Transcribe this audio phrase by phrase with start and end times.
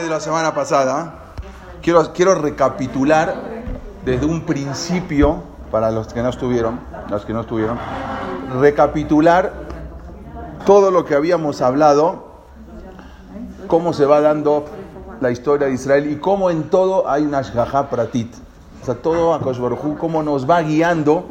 [0.00, 1.14] de la semana pasada,
[1.82, 3.34] quiero, quiero recapitular
[4.04, 6.80] desde un principio, para los que no estuvieron,
[7.10, 7.78] los que no estuvieron,
[8.60, 9.52] recapitular
[10.64, 12.32] todo lo que habíamos hablado,
[13.66, 14.64] cómo se va dando
[15.20, 18.34] la historia de Israel y cómo en todo hay una shgaha pratit.
[18.82, 21.26] O sea, todo a Baruj cómo nos va guiando,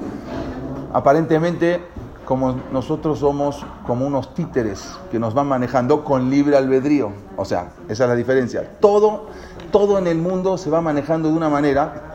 [0.93, 1.82] aparentemente
[2.26, 7.12] como nosotros somos como unos títeres que nos van manejando con libre albedrío.
[7.38, 8.78] O sea, esa es la diferencia.
[8.80, 9.28] Todo,
[9.71, 12.14] todo en el mundo se va manejando de una manera,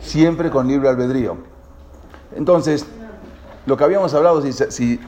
[0.00, 1.36] siempre con libre albedrío.
[2.36, 2.86] Entonces,
[3.66, 5.00] lo que habíamos hablado si,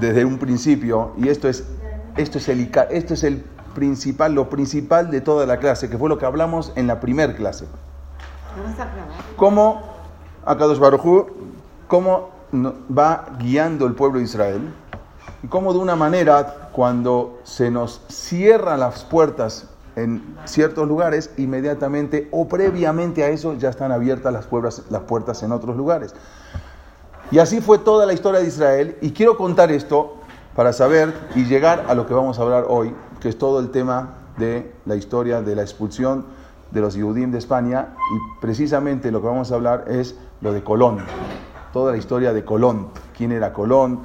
[0.00, 1.64] desde un principio, y esto es,
[2.16, 3.44] esto, es el, esto es el
[3.74, 7.36] principal, lo principal de toda la clase, que fue lo que hablamos en la primer
[7.36, 7.66] clase.
[9.36, 9.82] ¿Cómo,
[10.44, 11.26] Akadosh Baruj
[11.86, 14.72] cómo va guiando el pueblo de Israel
[15.42, 22.28] y cómo de una manera cuando se nos cierran las puertas en ciertos lugares, inmediatamente
[22.30, 26.14] o previamente a eso ya están abiertas las puertas, las puertas en otros lugares.
[27.30, 30.14] Y así fue toda la historia de Israel y quiero contar esto
[30.54, 33.70] para saber y llegar a lo que vamos a hablar hoy, que es todo el
[33.70, 36.26] tema de la historia de la expulsión
[36.70, 40.62] de los Yudim de España y precisamente lo que vamos a hablar es lo de
[40.62, 40.98] Colón
[41.72, 44.00] toda la historia de Colón, quién era Colón,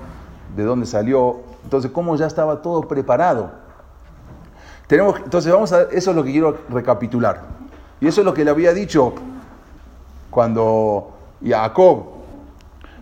[0.55, 3.51] de dónde salió, entonces cómo ya estaba todo preparado.
[4.87, 7.41] Tenemos, entonces vamos a, eso es lo que quiero recapitular.
[7.99, 9.13] Y eso es lo que le había dicho
[10.29, 11.11] cuando
[11.45, 12.13] Jacob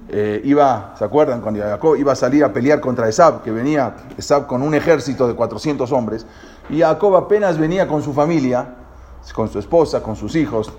[0.10, 1.42] eh, iba, ¿se acuerdan?
[1.42, 5.28] Cuando Jacob iba a salir a pelear contra Esab, que venía Esab con un ejército
[5.28, 6.26] de 400 hombres,
[6.70, 8.76] y Jacob apenas venía con su familia,
[9.34, 10.72] con su esposa, con sus hijos,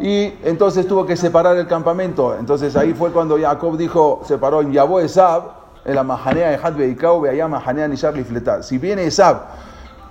[0.00, 2.36] y entonces tuvo que separar el campamento.
[2.36, 6.74] Entonces ahí fue cuando Jacob dijo, separó en Yabó Esab, en la Mahanea de Had
[6.74, 8.62] Beikau, allá Mahanea Nishar Lifletat.
[8.62, 9.42] Si viene Esab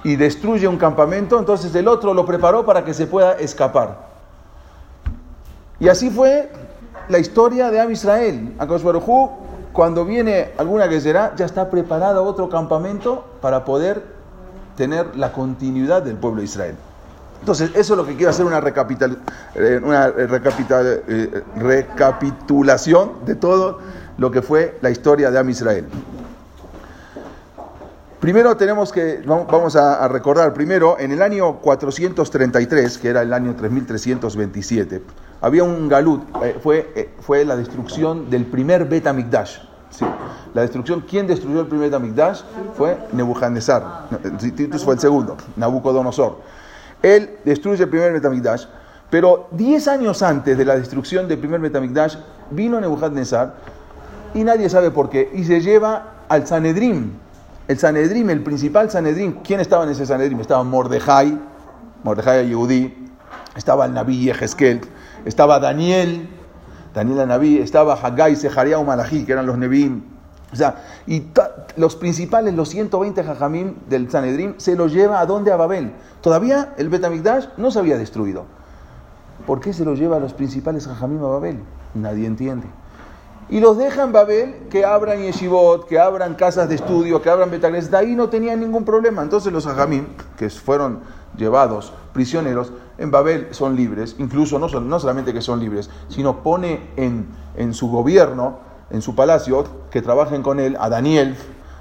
[0.03, 3.97] y destruye un campamento, entonces el otro lo preparó para que se pueda escapar.
[5.79, 6.49] Y así fue
[7.09, 8.55] la historia de Am Israel.
[8.57, 9.29] Barujú,
[9.73, 14.03] cuando viene alguna que será, ya está preparado otro campamento para poder
[14.77, 16.75] tener la continuidad del pueblo de Israel.
[17.43, 23.79] Entonces, eso es lo que quiero hacer, una, eh, una eh, recapitulación de todo
[24.17, 25.85] lo que fue la historia de Am Israel.
[28.21, 33.53] Primero tenemos que, vamos a recordar, primero, en el año 433, que era el año
[33.57, 35.03] 3327,
[35.41, 39.57] había un galut, eh, fue, fue la destrucción del primer Bet Amikdash.
[39.89, 40.05] Sí.
[40.53, 42.43] La destrucción, ¿quién destruyó el primer Bet Amikdash?
[42.77, 44.07] Fue Nebuchadnezzar.
[44.55, 46.62] Titus fue el segundo, Nabucodonosor.
[47.03, 48.65] Él destruye el primer Metamigdash,
[49.09, 52.15] pero 10 años antes de la destrucción del primer Metamigdash
[52.49, 53.53] vino Nebuchadnezzar
[54.33, 57.11] y nadie sabe por qué, y se lleva al Sanedrim.
[57.67, 60.39] El Sanedrim, el principal Sanedrim, ¿quién estaba en ese Sanedrim?
[60.39, 61.37] Estaba Mordejai,
[62.03, 62.93] Mordejai Yehudí,
[63.55, 64.81] estaba el Naví Yehezkel,
[65.25, 66.27] estaba Daniel,
[66.93, 70.01] Daniel el Naví, estaba Haggai, Sehariah Malachi, que eran los Nevim,
[70.53, 71.23] o sea, y
[71.77, 75.51] los principales, los 120 jajamim del Sanedrín, se los lleva a dónde?
[75.51, 75.93] A Babel.
[76.21, 78.45] Todavía el Betamigdash no se había destruido.
[79.47, 81.59] ¿Por qué se los lleva a los principales jajamim a Babel?
[81.95, 82.67] Nadie entiende.
[83.49, 87.49] Y los deja en Babel que abran yeshivot, que abran casas de estudio, que abran
[87.49, 87.89] betagnes.
[87.89, 89.23] De ahí no tenían ningún problema.
[89.23, 90.05] Entonces los jajamim,
[90.37, 90.99] que fueron
[91.35, 94.15] llevados prisioneros, en Babel son libres.
[94.19, 99.15] Incluso no, no solamente que son libres, sino pone en, en su gobierno en su
[99.15, 101.35] palacio que trabajen con él, a Daniel,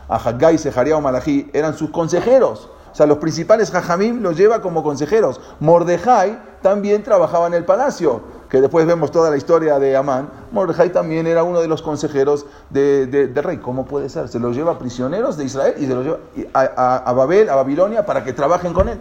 [0.08, 2.70] a Haggai, Sejaria o Malají, eran sus consejeros.
[2.90, 5.40] O sea, los principales Jajamim los lleva como consejeros.
[5.60, 10.28] Mordejai también trabajaba en el palacio, que después vemos toda la historia de Amán.
[10.52, 13.58] Mordejai también era uno de los consejeros de, del rey.
[13.58, 14.28] ¿Cómo puede ser?
[14.28, 16.18] Se los lleva prisioneros de Israel y se los lleva
[16.52, 18.98] a, Babel, a Babilonia, para que trabajen con él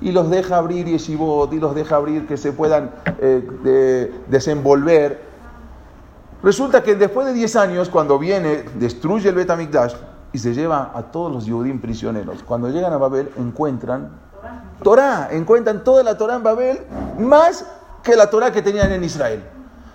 [0.00, 2.90] y los deja abrir yeshivot y los deja abrir que se puedan
[3.20, 5.31] eh, desenvolver
[6.42, 9.94] Resulta que después de 10 años, cuando viene, destruye el Betamikdash
[10.32, 12.42] y se lleva a todos los Yudim prisioneros.
[12.42, 14.10] Cuando llegan a Babel, encuentran
[14.82, 16.80] Torah, encuentran toda la Torah en Babel,
[17.18, 17.64] más
[18.02, 19.44] que la Torah que tenían en Israel.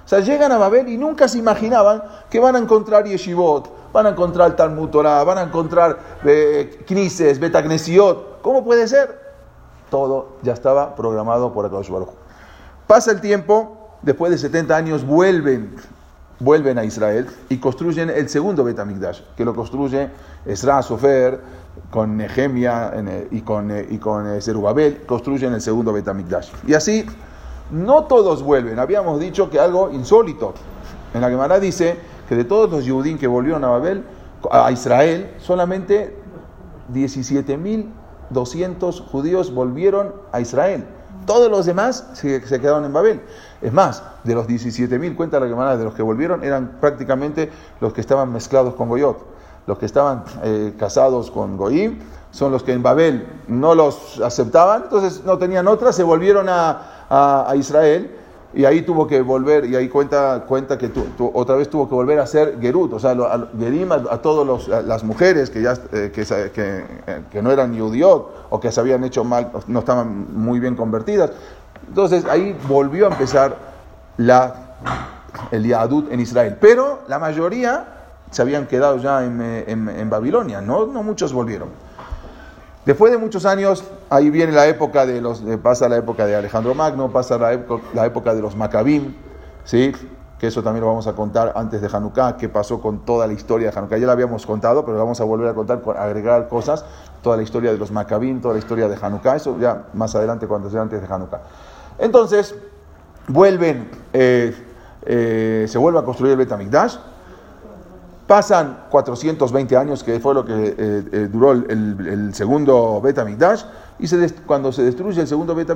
[0.05, 4.05] O sea, llegan a Babel y nunca se imaginaban que van a encontrar Yeshivot, van
[4.05, 8.41] a encontrar Talmud Torah, van a encontrar eh, Knises, Betagnesiot.
[8.41, 9.19] ¿Cómo puede ser?
[9.89, 12.11] Todo ya estaba programado por Akadosh Baruch.
[12.87, 15.75] Pasa el tiempo, después de 70 años vuelven
[16.39, 20.09] vuelven a Israel y construyen el segundo Betamigdash, que lo construye
[20.45, 21.39] Esra Sofer
[21.89, 22.93] con Nehemia
[23.31, 26.49] y con, y con eh, Zerubabel, construyen el segundo Betamigdash.
[26.67, 27.05] Y así,
[27.71, 28.79] no todos vuelven.
[28.79, 30.53] Habíamos dicho que algo insólito.
[31.13, 31.97] En la Gemara dice
[32.27, 34.03] que de todos los Yehudim que volvieron a Babel,
[34.51, 36.15] a Israel, solamente
[36.93, 37.87] 17.000
[38.29, 40.85] 200 judíos volvieron a Israel.
[41.27, 43.21] Todos los demás se, quedaron en Babel.
[43.61, 47.93] Es más, de los 17.000, cuenta la semana de los que volvieron, eran prácticamente los
[47.93, 49.37] que estaban mezclados con Goyot.
[49.67, 51.99] Los que estaban eh, casados con Goyim
[52.31, 57.53] son los que en Babel no los aceptaban, entonces no tenían otra, se volvieron a
[57.55, 58.17] Israel
[58.57, 62.17] y ahí tuvo que volver, y ahí cuenta, cuenta que otra vez tuvo que volver
[62.17, 66.25] a ser Gerut, o sea, a, Gerim a, todas las mujeres que, ya, eh, que,
[66.27, 70.75] eh, que, no eran Yudiot o que se habían hecho mal, no estaban muy bien
[70.75, 71.33] convertidas.
[71.87, 73.55] Entonces ahí volvió a empezar
[74.17, 74.55] la,
[75.51, 76.57] el Yadut en Israel.
[76.59, 77.85] Pero la mayoría
[78.31, 79.39] se habían quedado ya en,
[79.69, 81.69] en Babilonia, no, no muchos volvieron.
[82.87, 86.73] Después de muchos años, ahí viene la época de los, pasa la época de Alejandro
[86.73, 89.13] Magno, pasa la, época, de los Maccabim,
[89.65, 89.91] ¿sí?
[90.39, 93.33] que eso también lo vamos a contar antes de Hanukkah, qué pasó con toda la
[93.33, 93.97] historia de Hanukkah.
[93.97, 96.85] Ya la habíamos contado, pero vamos a volver a contar, agregar cosas,
[97.21, 100.47] toda la historia de los Maccabim, toda la historia de Hanukkah, eso ya más adelante
[100.47, 101.41] cuando sea antes de Hanukkah.
[101.99, 102.55] Entonces,
[103.27, 104.55] vuelven, eh,
[105.01, 106.95] eh, se vuelve a construir el Betamikdash,
[108.27, 113.25] Pasan 420 años, que fue lo que eh, eh, duró el, segundo Beta
[113.99, 115.73] y se cuando se destruye el segundo Beta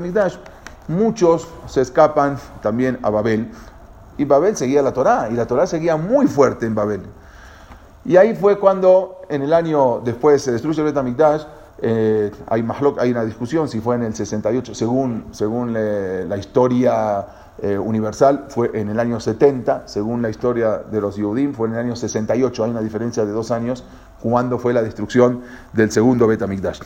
[0.90, 3.50] muchos se escapan también a Babel.
[4.18, 7.04] Y Babel seguía la Torá, y la Torá seguía muy fuerte en Babel.
[8.04, 11.04] Y ahí fue cuando, en el año después se destruye el Beta
[11.84, 12.68] eh, hay,
[13.00, 17.26] hay una discusión si fue en el 68, según, según la historia
[17.62, 21.74] eh, universal fue en el año 70, según la historia de los Yehudim, fue en
[21.76, 23.84] el año 68, hay una diferencia de dos años,
[24.22, 25.42] cuando fue la destrucción
[25.74, 26.80] del segundo Betamigdash.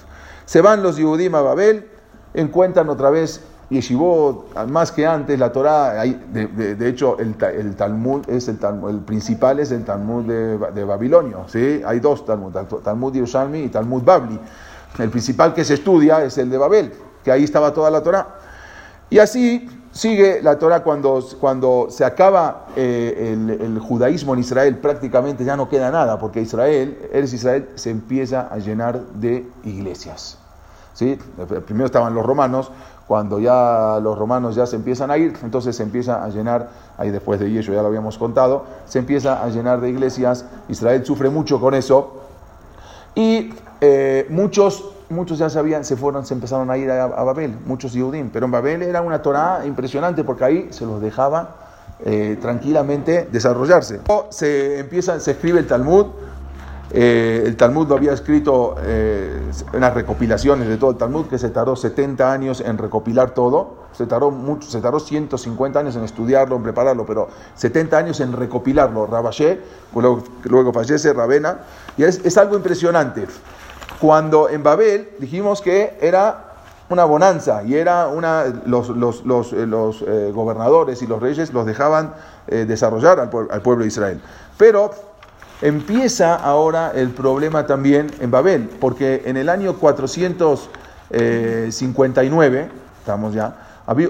[0.45, 1.87] Se van los Yehudim a Babel,
[2.33, 8.47] encuentran otra vez Yeshivot, más que antes, la Torah, de, hecho el, el, Talmud es
[8.47, 11.81] el, el principal es el Talmud de, de Babilonio, ¿sí?
[11.85, 14.39] hay dos Talmud, Talmud Yerushalmi y Talmud Babli.
[14.99, 16.93] El principal que se estudia es el de Babel,
[17.23, 18.27] que ahí estaba toda la Torah.
[19.09, 25.45] Y así sigue la Torah cuando, cuando se acaba eh, el, judaísmo en Israel, prácticamente
[25.45, 30.37] ya no queda nada, porque Israel, eres Israel, se empieza a llenar de iglesias.
[30.93, 31.17] ¿sí?
[31.65, 32.71] Primero estaban los romanos,
[33.07, 37.09] cuando ya los romanos ya se empiezan a ir, entonces se empieza a llenar, ahí
[37.09, 41.29] después de ello ya lo habíamos contado, se empieza a llenar de iglesias, Israel sufre
[41.29, 42.21] mucho con eso,
[43.13, 47.93] y eh, muchos muchos ya sabían, se fueron, se empezaron a ir a, Babel, muchos
[47.93, 51.55] Yehudim, pero en Babel era una Torah impresionante porque ahí se los dejaba
[52.03, 54.01] eh, tranquilamente desarrollarse.
[54.29, 56.07] Se empieza, se escribe el Talmud,
[56.91, 59.41] eh, el Talmud lo había escrito eh,
[59.73, 64.05] unas recopilaciones de todo el Talmud que se tardó 70 años en recopilar todo, se
[64.05, 69.07] tardó, mucho, se tardó 150 años en estudiarlo, en prepararlo, pero 70 años en recopilarlo.
[69.07, 69.59] Rabashé,
[69.93, 71.59] luego, luego fallece Ravena,
[71.97, 73.25] y es, es algo impresionante
[73.99, 76.45] cuando en Babel dijimos que era
[76.89, 81.53] una bonanza y era una, los, los, los, eh, los eh, gobernadores y los reyes
[81.53, 82.13] los dejaban
[82.47, 84.21] eh, desarrollar al, al, pueblo de Israel.
[84.57, 84.91] Pero
[85.61, 92.69] empieza ahora el problema también en Babel, porque en el año 459,
[92.99, 93.55] estamos ya,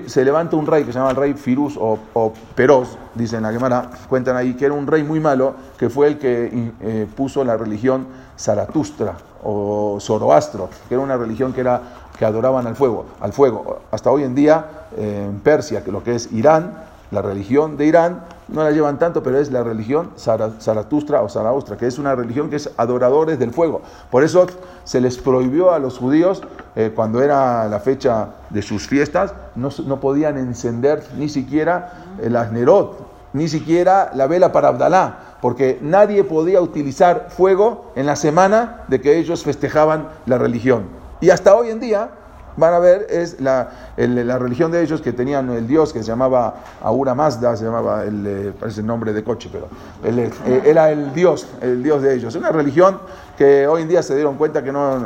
[0.08, 3.52] se levanta un rey que se llama el rey Firuz o, o Peroz, dicen la
[3.52, 6.72] Gemara, cuentan ahí, que era un rey muy malo, que fue el que
[7.16, 8.08] puso la religión
[8.38, 9.16] Zaratustra
[9.46, 11.82] o Zoroastro, que era una religión que, era,
[12.18, 13.80] que adoraban al fuego, al fuego.
[13.92, 14.66] Hasta hoy en día,
[14.98, 19.24] en Persia, que lo que es Irán, la religión de Irán, no la llevan tanto,
[19.24, 23.52] pero es la religión Zaratustra o Zaraustra, que es una religión que es adoradores del
[23.52, 23.82] fuego.
[24.12, 24.48] Por eso
[24.84, 26.42] se les prohibió a los judíos,
[26.76, 32.36] eh, cuando era la fecha de sus fiestas, no, no podían encender ni siquiera el
[32.36, 32.98] asnerot,
[33.34, 39.00] ni siquiera la vela para Abdalá, porque nadie podía utilizar fuego en la semana de
[39.00, 40.86] que ellos festejaban la religión.
[41.22, 42.10] Y hasta hoy en día,
[42.58, 46.06] van a ver, es la, la religión de ellos que tenían el dios que se
[46.06, 49.68] llamaba Aura Mazda, se llamaba, el, eh, parece el nombre de coche, pero
[50.04, 52.34] eh, era el dios, el dios de ellos.
[52.34, 53.00] Una religión
[53.38, 55.00] que hoy en día se dieron cuenta que no,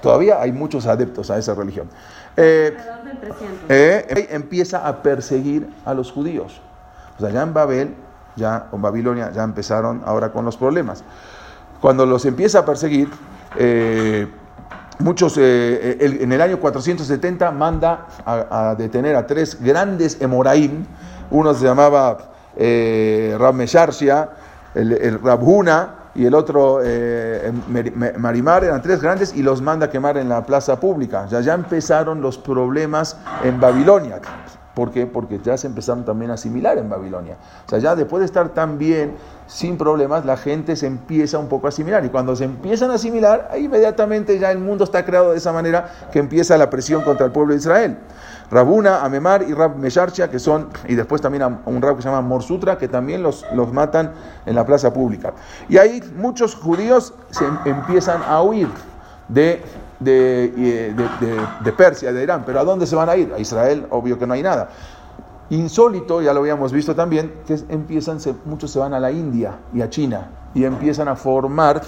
[0.00, 1.88] todavía hay muchos adeptos a esa religión.
[2.36, 2.76] Eh,
[3.68, 6.60] eh empieza a perseguir a los judíos.
[7.16, 7.96] O sea, ya en Babel,
[8.40, 11.04] ya con Babilonia, ya empezaron ahora con los problemas.
[11.80, 13.08] Cuando los empieza a perseguir,
[13.56, 14.26] eh,
[14.98, 20.84] muchos, eh, en el año 470 manda a, detener a tres grandes Emoraim.
[21.30, 22.18] Uno se llamaba
[22.56, 24.30] eh, Rab Mesharsia,
[24.74, 27.52] el, el Rabhuna y el otro eh,
[28.18, 31.26] Marimar, eran tres grandes y los manda a quemar en la plaza pública.
[31.26, 34.20] Ya, ya empezaron los problemas en Babilonia
[34.80, 35.06] ¿Por qué?
[35.06, 37.36] Porque ya se empezaron también a asimilar en Babilonia.
[37.66, 39.14] O sea, ya después de estar tan bien,
[39.46, 42.02] sin problemas, la gente se empieza un poco a asimilar.
[42.06, 45.52] Y cuando se empiezan a asimilar, ahí inmediatamente ya el mundo está creado de esa
[45.52, 47.98] manera que empieza la presión contra el pueblo de Israel.
[48.50, 52.22] Rabuna, Amemar y Rab Mesharcha, que son, y después también un rab que se llama
[52.22, 54.12] Morsutra, que también los, los matan
[54.46, 55.34] en la plaza pública.
[55.68, 58.68] Y ahí muchos judíos se em, empiezan a huir
[59.28, 59.62] de,
[60.00, 60.94] de,
[61.62, 62.42] de, Persia, de Irán.
[62.44, 63.32] Pero ¿a dónde se van a ir?
[63.32, 64.70] A Israel, obvio que no hay nada.
[65.50, 69.82] Insólito, ya lo habíamos visto también, que empiezan, muchos se van a la India y
[69.82, 71.82] a China y empiezan a formar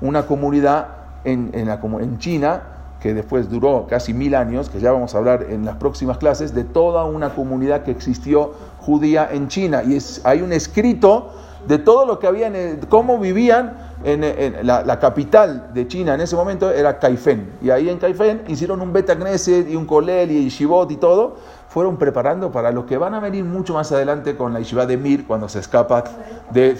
[0.00, 0.88] una comunidad
[1.24, 2.62] en, en, la, en China
[3.00, 6.54] que después duró casi mil años, que ya vamos a hablar en las próximas clases,
[6.54, 9.82] de toda una comunidad que existió judía en China.
[9.84, 11.32] Y es, hay un escrito
[11.66, 16.70] de todo lo que habían, cómo vivían en, la, capital de China en ese momento
[16.70, 17.52] era Caifén.
[17.62, 21.36] Y ahí en Caifén hicieron un Beta Knesset y un Kolel y Shibot y todo.
[21.68, 24.98] Fueron preparando para lo que van a venir mucho más adelante con la Yeshiva de
[24.98, 26.04] Mir, cuando se escapa
[26.50, 26.76] de,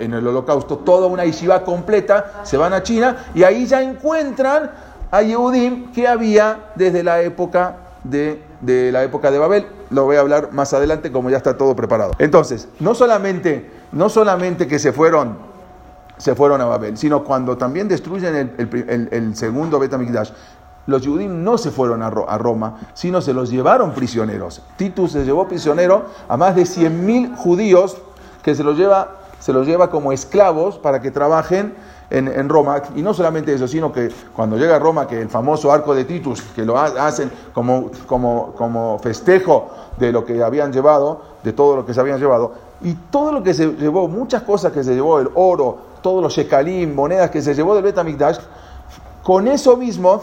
[0.00, 0.78] en el holocausto.
[0.78, 4.70] Toda una Yeshiva completa, se van a China y ahí ya encuentran
[5.10, 9.66] a Yehudim que había desde la época de, de, la época de Babel.
[9.90, 12.12] Lo voy a hablar más adelante como ya está todo preparado.
[12.18, 15.36] Entonces, no solamente, no solamente que se fueron,
[16.16, 20.30] se fueron a Babel, sino cuando también destruyen el, segundo Betamikdash,
[20.86, 24.62] los Yehudim no se fueron a, a, Roma, sino se los llevaron prisioneros.
[24.76, 27.98] Titus se llevó prisionero a más de 100.000 judíos
[28.42, 31.74] que se los lleva, se los lleva como esclavos para que trabajen
[32.12, 32.82] en, Roma.
[32.94, 36.04] Y no solamente eso, sino que cuando llega a Roma, que el famoso arco de
[36.04, 41.76] Titus, que lo hacen como, como, como festejo de lo que habían llevado, de todo
[41.76, 44.94] lo que se habían llevado, y todo lo que se llevó, muchas cosas que se
[44.94, 48.38] llevó, el oro, todos los shekalim, monedas que se llevó del Betamikdash,
[49.22, 50.20] con eso mismo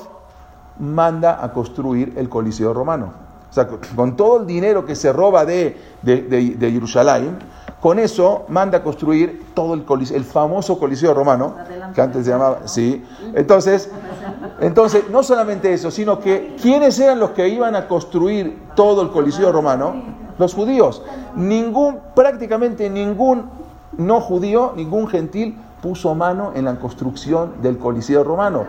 [0.80, 3.14] manda a construir el Coliseo Romano.
[3.50, 7.38] O sea, con todo el dinero que se roba de, de, de, de Jerusalén,
[7.80, 11.56] con eso manda a construir todo el coliseo, el famoso coliseo romano,
[11.96, 13.04] que antes se llamaba, sí.
[13.34, 13.90] Entonces,
[14.60, 19.10] entonces, no solamente eso, sino que ¿quiénes eran los que iban a construir todo el
[19.12, 20.19] coliseo romano?
[20.40, 21.04] Los judíos.
[21.36, 23.52] Ningún, prácticamente ningún
[23.98, 28.66] no judío, ningún gentil puso mano en la construcción del coliseo romano.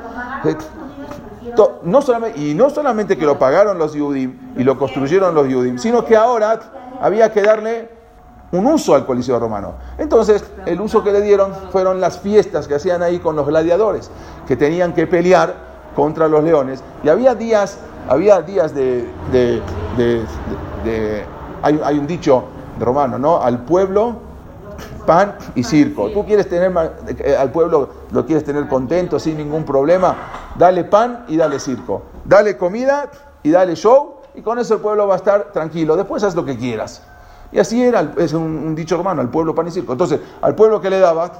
[1.85, 5.81] No solamente, y no solamente que lo pagaron los judíos y lo construyeron los judíos,
[5.81, 6.61] sino que ahora
[7.00, 7.89] había que darle
[8.53, 9.75] un uso al Coliseo Romano.
[9.97, 14.11] Entonces, el uso que le dieron fueron las fiestas que hacían ahí con los gladiadores,
[14.47, 15.55] que tenían que pelear
[15.95, 16.83] contra los leones.
[17.05, 19.09] Y había días, había días de...
[21.62, 22.45] hay, un dicho
[22.79, 23.40] romano, ¿no?
[23.40, 24.17] Al pueblo,
[25.07, 26.11] pan y circo.
[26.11, 26.73] Tú quieres tener
[27.19, 30.17] eh, al pueblo, lo quieres tener contento, sin ningún problema,
[30.57, 32.02] dale pan y dale circo.
[32.25, 33.11] Dale comida
[33.43, 35.97] y dale show, y con eso el pueblo va a estar tranquilo.
[35.97, 37.02] Después haz lo que quieras.
[37.52, 39.93] Y así era, es un, dicho romano, al pueblo pan y circo.
[39.93, 41.31] Entonces, al pueblo que le daba,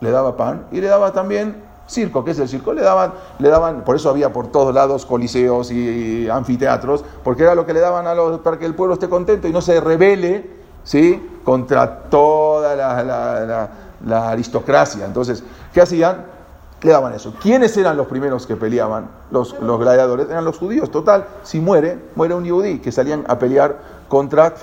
[0.00, 2.24] le daba pan y le daba también circo.
[2.24, 2.72] ¿Qué es el circo?
[2.72, 7.54] Le daban, le daban, por eso había por todos lados coliseos y, anfiteatros, porque era
[7.54, 9.80] lo que le daban a los, para que el pueblo esté contento y no se
[9.80, 10.48] rebele,
[10.84, 11.40] ¿sí?
[11.44, 15.06] Contra toda la, aristocracia.
[15.06, 15.42] Entonces,
[15.72, 16.38] ¿qué hacían?
[16.80, 17.34] le daban eso.
[17.42, 19.10] ¿Quiénes eran los primeros que peleaban?
[19.32, 20.92] Los, los gladiadores eran los judíos.
[20.92, 24.54] Total, si muere, muere un yudí, que salían a pelear contra,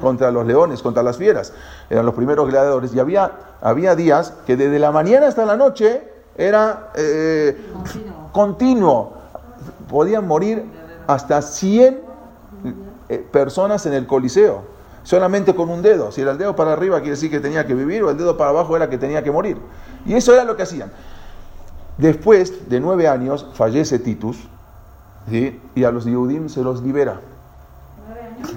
[0.00, 1.52] contra los leones, contra las fieras.
[1.88, 2.92] Eran los primeros gladiadores.
[2.92, 7.54] Y había, había días que desde la mañana hasta la noche era eh,
[8.32, 9.12] continuo.
[9.88, 10.64] Podían morir
[11.06, 12.00] hasta 100
[13.08, 14.62] eh, personas en el Coliseo,
[15.02, 16.10] solamente con un dedo.
[16.10, 18.38] Si era el dedo para arriba, quiere decir que tenía que vivir, o el dedo
[18.38, 19.58] para abajo era que tenía que morir.
[20.06, 20.90] Y eso era lo que hacían.
[21.98, 24.38] Después de nueve años fallece Titus
[25.30, 27.20] y a los Yehudim se los libera.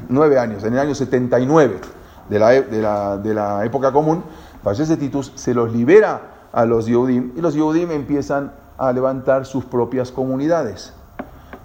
[0.08, 1.82] Nueve años, en el año 79
[2.30, 4.24] de la, de la, de la época común,
[4.63, 9.65] fallece Titus, se los libera a los Yehudim y los Yehudim empiezan a levantar sus
[9.65, 10.93] propias comunidades.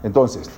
[0.03, 0.51] Entonces,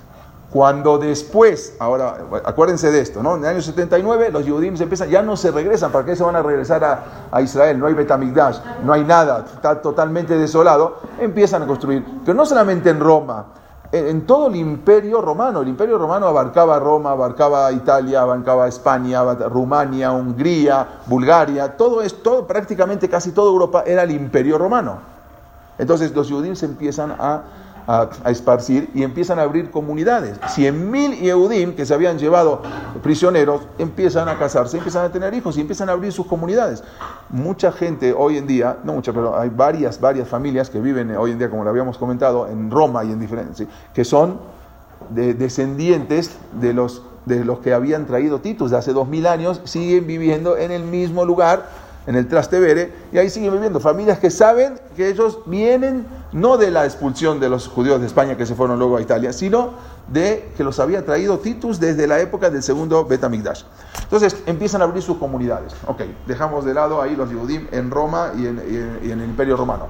[0.50, 3.36] cuando después, ahora acuérdense de esto, ¿no?
[3.36, 6.34] En el año 79 los Yehudim empiezan, ya no se regresan, ¿para qué se van
[6.34, 6.82] a regresar
[7.30, 7.78] a, Israel?
[7.78, 12.04] No hay Betamigdash, no hay nada, está totalmente desolado, empiezan a construir.
[12.24, 13.46] Pero no solamente en Roma,
[13.92, 20.12] en, todo el imperio romano, el imperio romano abarcaba Roma, abarcaba Italia, abarcaba España, Rumania,
[20.12, 24.98] Hungría, Bulgaria, todo esto, prácticamente casi toda Europa era el imperio romano.
[25.78, 26.28] Entonces los
[26.58, 27.42] se empiezan a
[27.90, 30.40] a, esparcir y empiezan a abrir comunidades.
[30.40, 32.62] 100.000 Yehudim que se habían llevado
[33.02, 36.84] prisioneros empiezan a casarse, empiezan a tener hijos y empiezan a abrir sus comunidades.
[37.30, 41.32] Mucha gente hoy en día, no mucha, pero hay varias, varias familias que viven hoy
[41.32, 44.38] en día, como lo habíamos comentado, en Roma y en diferentes, que son
[45.08, 49.60] de descendientes de los, de los que habían traído Titus de hace dos mil años,
[49.64, 51.68] siguen viviendo en el mismo lugar,
[52.10, 56.72] en el Trastevere, y ahí siguen viviendo familias que saben que ellos vienen no de
[56.72, 59.74] la expulsión de los judíos de España que se fueron luego a Italia, sino
[60.08, 63.62] de que los había traído Titus desde la época del segundo Betamigdash.
[64.02, 65.72] Entonces empiezan a abrir sus comunidades.
[65.86, 69.86] Ok, dejamos de lado ahí los Yehudim en Roma y en, el Imperio Romano.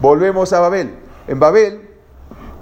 [0.00, 0.96] Volvemos a Babel.
[1.28, 1.88] En Babel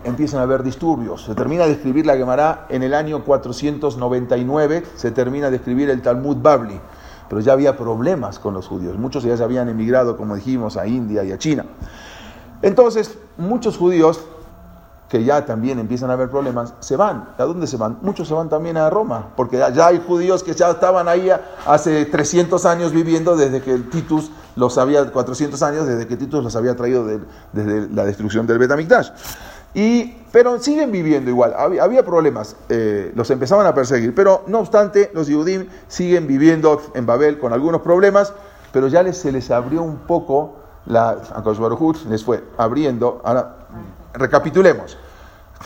[0.04, 1.24] empiezan a haber disturbios.
[1.24, 6.02] Se termina de escribir la Gemara en el año 499, se termina de escribir el
[6.02, 6.78] Talmud Babli,
[7.28, 8.96] pero ya había problemas con los judíos.
[8.98, 11.66] Muchos ya se habían emigrado, como dijimos, a India y a China.
[12.62, 14.20] Entonces, muchos judíos
[15.08, 17.30] que ya también empiezan a haber problemas, se van.
[17.38, 17.98] ¿A dónde se van?
[18.02, 21.30] Muchos se van también a Roma, porque ya hay judíos que ya estaban ahí
[21.66, 26.54] hace 300 años viviendo desde que Titus los había, 400 años, desde que Titus los
[26.56, 27.06] había traído
[27.52, 29.10] desde la destrucción del Betamikdash.
[29.74, 35.10] Y, pero siguen viviendo igual, había, problemas, eh, los empezaban a perseguir, pero no obstante,
[35.14, 38.32] los Yudim siguen viviendo en Babel con algunos problemas,
[38.72, 40.56] pero ya les, se les abrió un poco,
[40.86, 43.20] la, a les fue abriendo.
[43.24, 43.56] Ahora,
[44.14, 44.96] recapitulemos.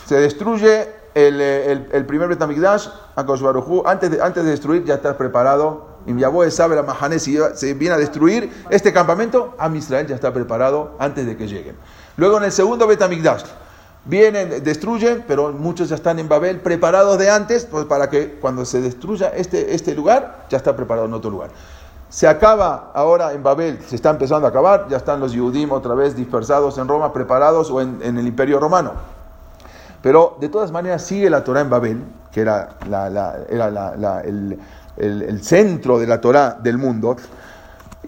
[0.07, 5.93] Se destruye el, el, el primer Betamigdash, antes de, antes de destruir ya está preparado.
[6.07, 10.17] Y Yahweh sabe la Mahané si se viene a destruir este campamento, a Israel ya
[10.17, 11.77] está preparado antes de que lleguen.
[12.17, 13.45] Luego en el segundo Betamigdash,
[14.05, 18.65] vienen, destruyen, pero muchos ya están en Babel preparados de antes, pues para que cuando
[18.65, 21.51] se destruya este, este lugar, ya está preparado en otro lugar.
[22.09, 25.95] Se acaba ahora en Babel, se está empezando a acabar, ya están los Yudim otra
[25.95, 28.93] vez dispersados en Roma, preparados o en, el Imperio Romano.
[30.03, 32.77] Pero de todas maneras sigue la Torah en Babel, que era,
[34.25, 37.17] el, centro de la Torah del mundo,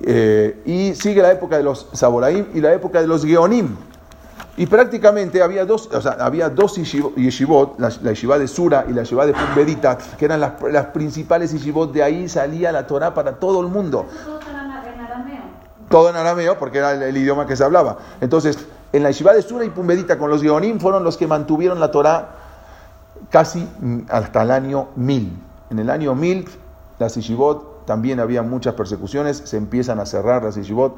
[0.03, 3.75] eh, y sigue la época de los Saboraim y la época de los Geonim,
[4.57, 9.03] y prácticamente había dos, o sea, había dos yeshivot, la, yeshiva de Sura y la
[9.03, 13.33] yeshiva de Pumbedita, que eran las, las, principales yeshivot, de ahí salía la Torah para
[13.33, 14.07] todo el mundo.
[15.89, 17.99] Todo en arameo, porque era el, idioma que se hablaba.
[18.21, 18.59] Entonces,
[18.93, 21.91] en la yeshiva de Sura y Pumbedita con los Geonim fueron los que mantuvieron la
[21.91, 22.29] Torah
[23.31, 23.69] casi
[24.09, 25.33] hasta el año 1000.
[25.71, 26.49] En el año 1000,
[27.01, 30.97] las yeshivot también había muchas persecuciones, se empiezan a cerrar las yeshivot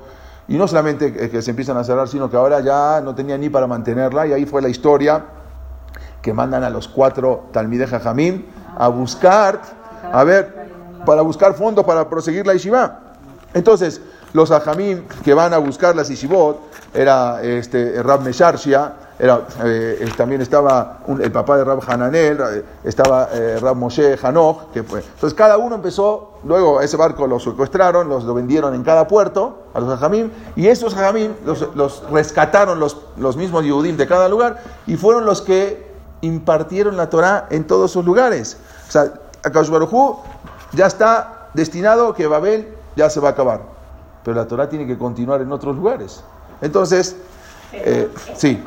[0.48, 3.48] y no solamente que se empiezan a cerrar, sino que ahora ya no tenía ni
[3.48, 4.26] para mantenerla.
[4.26, 5.24] Y ahí fue la historia
[6.22, 8.44] que mandan a los cuatro Talmideh Jajamim
[8.78, 9.60] a buscar,
[10.12, 10.66] a ver,
[11.04, 13.00] para buscar fondos para proseguir la Yeshiva.
[13.54, 14.00] Entonces,
[14.32, 16.60] los Jajamim que van a buscar las Yeshivot,
[16.94, 23.28] era este, Rab Mesharshia, era, eh, también estaba el papá de Rab Hananel, eh, estaba
[23.32, 25.00] eh, Rab Moshe Hanoch, que fue.
[25.00, 29.64] Entonces cada uno empezó, luego ese barco lo secuestraron, los lo vendieron en cada puerto
[29.74, 34.62] a los Jajamim, y esos Jajamim los, rescataron los, los mismos Yehudim de cada lugar,
[34.86, 35.86] y fueron los que
[36.20, 38.56] impartieron la Torah en todos sus lugares.
[38.88, 39.70] O sea, Akash
[40.72, 43.62] ya está destinado que Babel ya se va a acabar,
[44.24, 46.22] pero la Torah tiene que continuar en otros lugares.
[46.60, 47.16] Entonces,
[47.72, 48.62] eh, sí.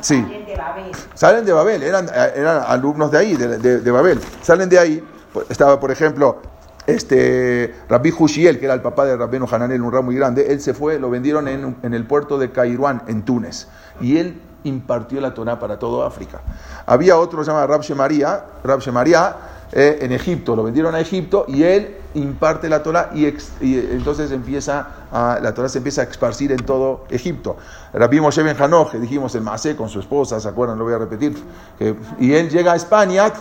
[0.00, 0.20] sí.
[0.20, 0.92] Salen de Babel.
[1.14, 4.20] Salen de Babel, eran, eran alumnos de ahí, de, de, Babel.
[4.42, 5.04] Salen de ahí.
[5.48, 6.38] Estaba, por ejemplo,
[6.86, 10.60] este Rabbi Hushiel, que era el papá de Rabbeno Hananel, un ramo muy grande, él
[10.60, 13.68] se fue, lo vendieron en, el puerto de Cairuán, en Túnez.
[14.00, 16.40] Y él impartió la Torah para toda África.
[16.86, 19.36] Había otro que se llama Rab Shemaria, Rab Shemaria
[19.72, 23.26] eh, en Egipto, lo vendieron a Egipto y él imparte la Torah y,
[23.60, 27.56] entonces empieza la Torah se empieza a esparcir en todo Egipto.
[27.92, 28.56] Rabbi Moshe Ben
[28.90, 30.78] que dijimos el Masé con su esposa, ¿se acuerdan?
[30.78, 31.36] Lo voy a repetir.
[32.20, 33.32] y él llega a España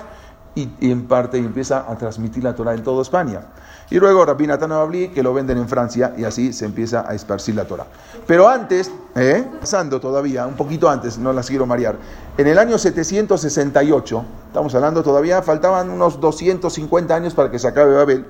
[0.56, 3.42] y, imparte y empieza a transmitir la Torah en toda España.
[3.90, 7.14] Y luego Rabbi Natán Abli, que lo venden en Francia, y así se empieza a
[7.14, 7.86] esparcir la Torah.
[8.26, 9.46] Pero antes, ¿eh?
[9.60, 11.98] pasando todavía, un poquito antes, no las quiero marear,
[12.38, 17.94] en el año 768, estamos hablando todavía, faltaban unos 250 años para que se acabe
[17.94, 18.26] Babel,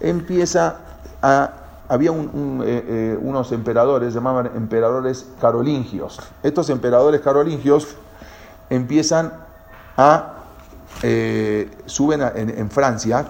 [0.00, 0.76] empieza
[1.22, 1.50] a
[1.88, 2.14] había eh,
[2.64, 6.20] eh, unos emperadores, llamaban emperadores carolingios.
[6.42, 7.96] Estos emperadores carolingios
[8.68, 9.32] empiezan
[9.96, 10.37] a,
[11.02, 13.24] eh, suben en, Francia,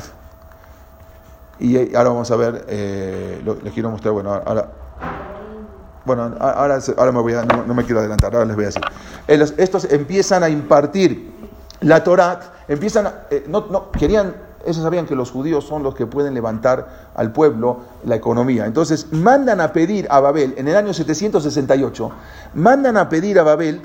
[1.60, 4.70] y ahora vamos a ver, les quiero mostrar, bueno, ahora,
[6.04, 8.82] bueno, ahora, ahora me voy a, no, me quiero adelantar, ahora les voy a decir.
[9.58, 11.32] Estos empiezan a impartir
[11.80, 13.12] la Torah, empiezan,
[13.48, 17.80] no, no, querían ellos sabían que los judíos son los que pueden levantar al pueblo
[18.04, 18.66] la economía.
[18.66, 22.10] Entonces mandan a pedir a Babel, en el año 768,
[22.54, 23.80] mandan a pedir a Babel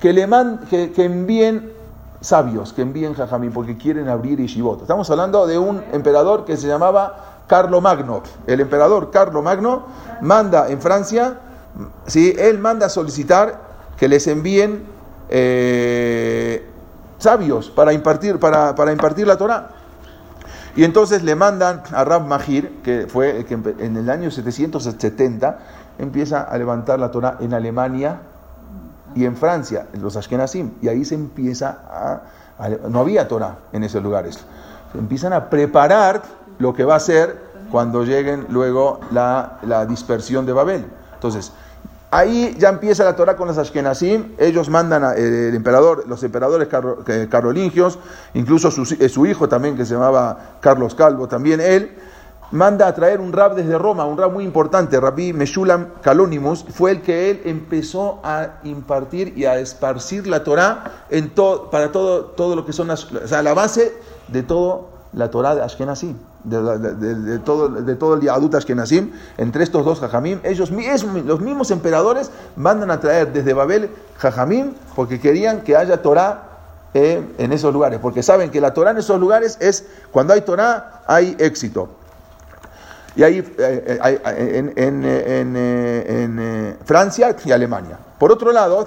[0.00, 0.28] que, le
[0.68, 1.72] que, envíen
[2.20, 4.82] sabios, que envíen jajamín, porque quieren abrir Yeshivot.
[4.82, 8.22] Estamos hablando de un emperador que se llamaba Carlo Magno.
[8.46, 9.86] El emperador Carlo Magno
[10.20, 11.38] manda en Francia,
[12.06, 12.34] ¿sí?
[12.38, 13.60] él manda a solicitar
[13.96, 14.98] que les envíen...
[15.30, 16.68] Eh,
[17.18, 19.70] sabios para impartir, para, para impartir la Torah.
[20.76, 25.58] Y entonces le mandan a Rab Mahir, que fue que en el año 770
[25.98, 28.20] empieza a levantar la Torah en Alemania
[29.14, 30.72] y en Francia, los Ashkenazim.
[30.82, 34.38] Y ahí se empieza a, No había Torah en esos lugares.
[34.94, 36.22] Empiezan a preparar
[36.58, 40.86] lo que va a ser cuando lleguen luego la, la dispersión de Babel.
[41.14, 41.52] Entonces,
[42.10, 46.66] Ahí ya empieza la Torah con los Ashkenazim, ellos mandan al el emperador, los emperadores
[47.28, 47.98] carolingios,
[48.32, 48.68] incluso
[48.98, 51.98] eh, su, hijo también que se llamaba Carlos Calvo, también él,
[52.50, 56.92] manda a traer un rab desde Roma, un rab muy importante, Rabbi Meshulam Calonimus, fue
[56.92, 61.30] el que él empezó a impartir y a esparcir la Torah en
[61.70, 63.92] para todo, todo lo que son las, o sea, la base
[64.28, 70.00] de todo la Torah de Ashkenazim de, todo, de todo el Ashkenazim, entre estos dos
[70.00, 76.02] Jajamim, ellos los mismos emperadores mandan a traer desde Babel Jajamim porque querían que haya
[76.02, 76.44] Torah
[76.94, 80.40] eh, en esos lugares, porque saben que la Torah en esos lugares es, cuando hay
[80.42, 81.88] Torah hay éxito.
[83.18, 87.98] Y ahí eh, eh, en, Francia y Alemania.
[88.16, 88.86] Por otro lado,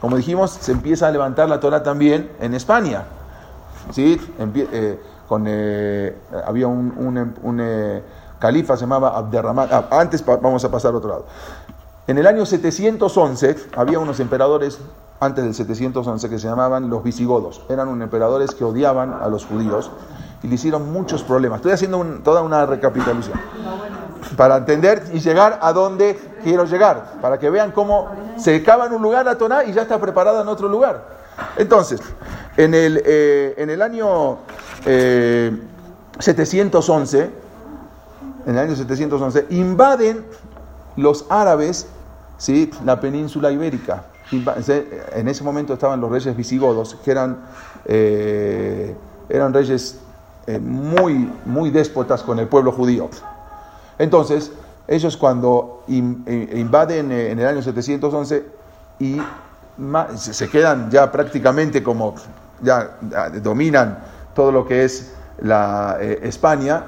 [0.00, 3.02] como dijimos, se empieza a levantar la Torah también en España.
[3.90, 4.20] ¿sí?
[5.26, 8.00] con, eh, había un, un, eh,
[8.38, 9.68] califa, se llamaba Abderrahman.
[9.72, 11.26] Ah, antes vamos a pasar al otro lado.
[12.06, 14.78] En el año 711 había unos emperadores,
[15.18, 17.60] antes del 711, que se llamaban los visigodos.
[17.68, 19.90] Eran unos emperadores que odiaban a los judíos
[20.42, 21.58] y le hicieron muchos problemas.
[21.58, 23.38] Estoy haciendo toda una recapitulación
[24.36, 28.92] para entender y llegar a donde quiero llegar, para que vean cómo se acaba en
[28.92, 31.14] un lugar la Torah y ya está preparada en otro lugar.
[31.56, 32.00] Entonces,
[32.56, 34.38] en el, eh, en el año
[36.18, 37.30] 711, eh,
[38.46, 40.24] en el año 711, invaden
[40.96, 41.86] los árabes
[42.38, 42.70] ¿sí?
[42.84, 44.04] la península ibérica.
[44.30, 47.38] En ese momento estaban los reyes visigodos, que eran,
[47.84, 48.94] eh,
[49.28, 50.00] eran reyes
[50.60, 53.08] muy, muy déspotas con el pueblo judío.
[53.98, 54.52] Entonces,
[54.86, 58.44] ellos cuando invaden en el año 711
[58.98, 59.20] y
[60.16, 62.14] se quedan ya prácticamente como,
[62.62, 62.96] ya
[63.42, 63.98] dominan
[64.34, 66.84] todo lo que es la eh, España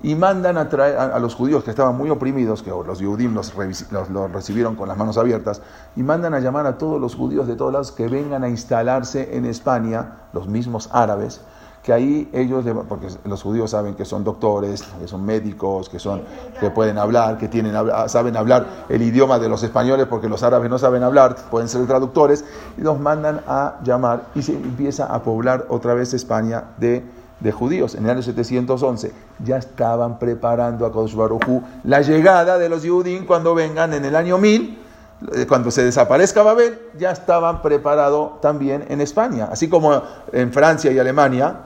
[0.00, 3.52] y mandan a traer a, los judíos que estaban muy oprimidos, que los judíos
[3.90, 5.60] los, los, recibieron con las manos abiertas,
[5.96, 9.36] y mandan a llamar a todos los judíos de todos lados que vengan a instalarse
[9.36, 11.40] en España, los mismos árabes,
[11.88, 16.20] que ahí ellos, porque los judíos saben que son doctores, que son médicos, que, son,
[16.60, 17.72] que pueden hablar, que tienen,
[18.08, 21.86] saben hablar el idioma de los españoles porque los árabes no saben hablar, pueden ser
[21.86, 22.44] traductores,
[22.76, 27.06] y los mandan a llamar y se empieza a poblar otra vez España de,
[27.40, 27.94] de judíos.
[27.94, 29.10] En el año 711
[29.42, 31.16] ya estaban preparando a Kodesh
[31.84, 34.78] la llegada de los judíos cuando vengan en el año 1000
[35.34, 39.48] eh, cuando se desaparezca Babel, ya estaban preparados también en España.
[39.50, 41.56] Así como en Francia y Alemania,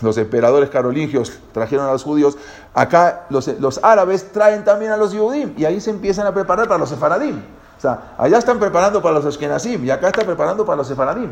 [0.00, 2.38] los emperadores carolingios trajeron a los judíos,
[2.74, 6.68] acá los, los árabes traen también a los judíos y ahí se empiezan a preparar
[6.68, 7.36] para los sefaradim.
[7.76, 11.30] O sea, allá están preparando para los ashkenazim y acá están preparando para los sefaradim.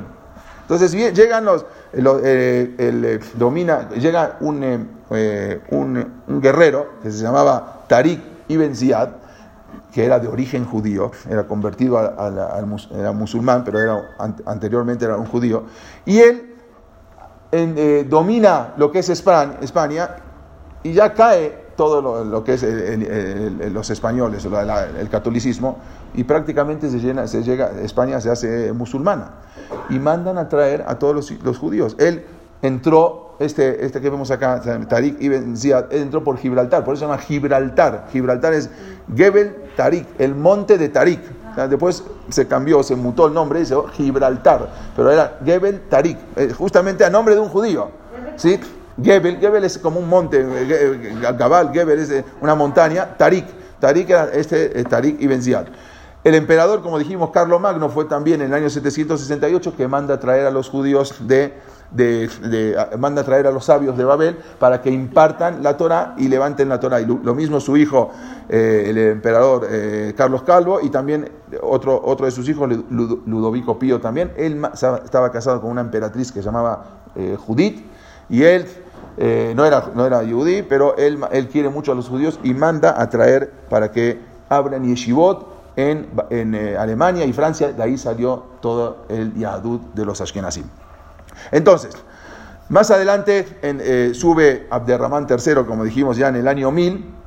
[0.62, 4.62] Entonces llegan los, eh, el, eh, domina, llega un,
[5.10, 9.08] eh, un, un, guerrero que se llamaba Tariq ibn Ziyad,
[9.92, 12.66] que era de origen judío, era convertido al,
[13.14, 14.10] musulmán, pero era,
[14.44, 15.64] anteriormente era un judío,
[16.04, 16.57] y él
[17.52, 20.16] eh, domina lo que es España,
[20.82, 24.44] y ya cae todo lo, que es los españoles,
[24.98, 25.78] el catolicismo,
[26.14, 29.34] y prácticamente se, llena, se llega, España se hace musulmana.
[29.88, 31.94] Y mandan a traer a todos los, judíos.
[31.98, 32.24] Él
[32.62, 37.06] entró, este, este que vemos acá, Tariq ibn Ziyad, entró por Gibraltar, por eso se
[37.06, 38.08] llama Gibraltar.
[38.10, 38.70] Gibraltar es
[39.14, 41.20] Gebel Tariq, el monte de Tariq.
[41.66, 47.04] Después se cambió, se mutó el nombre, dice Gibraltar, pero era Gebel Tarik, eh, justamente
[47.04, 47.90] a nombre de un judío.
[48.36, 48.60] ¿sí?
[49.02, 53.46] Gebel, Gebel es como un monte, eh, Gabal, Gebel es eh, una montaña, Tarik,
[53.80, 55.66] Tarik era este Tarik y Ziyad.
[56.24, 60.20] El emperador, como dijimos, Carlos Magno fue también en el año 768 que manda a
[60.20, 61.54] traer a los judíos de
[61.90, 66.28] de, manda a traer a los sabios de Babel para que impartan la Torah y
[66.28, 67.00] levanten la Torah.
[67.00, 68.12] Y lo, mismo su hijo,
[68.50, 71.30] eh, el emperador eh, Carlos Calvo, y también
[71.62, 74.32] otro, otro de sus hijos, Ludovico Pío también.
[74.38, 77.84] Él estaba casado con una emperatriz que se llamaba eh, Judith,
[78.30, 78.66] y él
[79.54, 83.02] no era, no era judí, pero él, él quiere mucho a los judíos y manda
[83.02, 87.72] a traer para que abran yeshivot en, en Alemania y Francia.
[87.72, 90.66] De ahí salió todo el Yahadut de los Ashkenazim.
[91.50, 91.96] Entonces,
[92.68, 97.17] más adelante sube Abderramán III, como dijimos ya en el año 1000,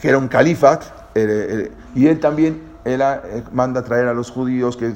[0.00, 0.80] que era un califa,
[1.14, 4.94] eh, eh, y él también él eh, manda traer a los judíos que,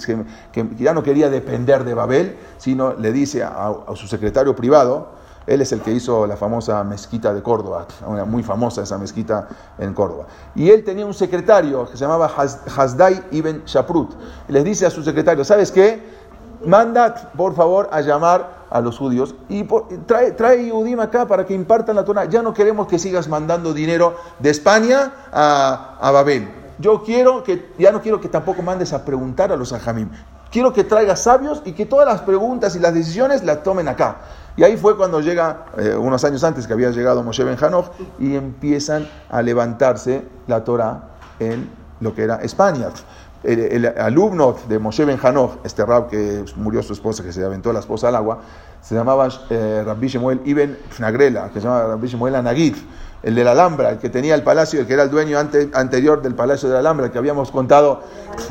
[0.79, 5.13] ya no quería depender de Babel, sino le dice a, su secretario privado,
[5.47, 9.47] él es el que hizo la famosa mezquita de Córdoba, una muy famosa esa mezquita
[9.79, 10.25] en Córdoba.
[10.55, 12.31] Y él tenía un secretario que se llamaba
[12.77, 14.13] Hasdai ibn Shaprut.
[14.49, 16.24] Les dice a su secretario, ¿sabes qué?
[16.65, 19.65] Manda, por favor, a llamar a los judíos y
[20.07, 22.25] trae, trae Yudim acá para que impartan la Torah.
[22.25, 26.49] Ya no queremos que sigas mandando dinero de España a, a Babel.
[26.79, 30.11] Yo quiero que, ya no quiero que tampoco mandes a preguntar a los ajamim.
[30.51, 34.19] Quiero que traigas sabios y que todas las preguntas y las decisiones las tomen acá.
[34.57, 37.91] Y ahí fue cuando llega, eh, unos años antes que había llegado Moshe Ben Hanoj,
[38.19, 41.69] y empiezan a levantarse la Torah en
[42.01, 42.89] lo que era España
[43.45, 47.73] el, alumno de Moshe Ben Hanoj, este rab que murió su esposa, que se aventó
[47.73, 48.41] la esposa al agua,
[48.81, 52.77] se llamaba eh, Rabbi Shemuel Ibn Nagrela, que se llamaba Rabbi Shemuel Anagid,
[53.23, 56.23] el de la Alhambra, el que tenía el palacio, el que era el dueño anterior
[56.23, 58.03] del palacio de la Alhambra, que habíamos contado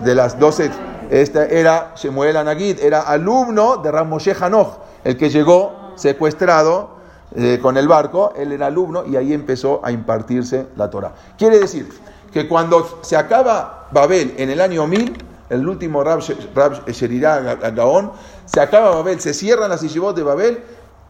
[0.04, 0.72] de las doce,
[1.10, 6.94] este era Shemuel Anagid, era alumno de Rab Moshe Hanoj, el que llegó secuestrado
[7.36, 11.14] eh, con el barco, él era alumno y ahí empezó a impartirse la Torah.
[11.38, 11.90] Quiere decir
[12.34, 16.22] que cuando se acaba Babel en el año 1000, el último Rab,
[16.56, 18.12] Rab Gaón,
[18.46, 20.64] se acaba Babel, se cierran las yeshivot de Babel,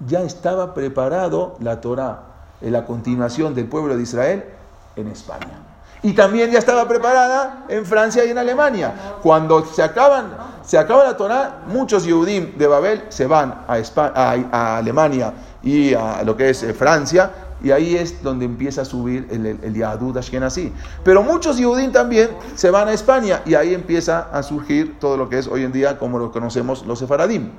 [0.06, 2.24] ya estaba preparado la Torah,
[2.62, 4.44] en la continuación del pueblo de Israel
[4.96, 5.60] en España.
[6.02, 8.94] Y también ya estaba preparada en Francia y en Alemania.
[9.22, 13.78] Cuando se acaban, se acaba la Torah, muchos Yehudim de Babel se van a,
[14.52, 15.34] a Alemania
[15.64, 17.32] y a lo que es eh, Francia
[17.64, 20.72] y ahí es donde empieza a subir el, el, el Ashkenazi.
[21.04, 25.30] Pero muchos Yehudim también se van a España y ahí empieza a surgir todo lo
[25.30, 27.50] que es hoy en día como lo conocemos los sefaradim.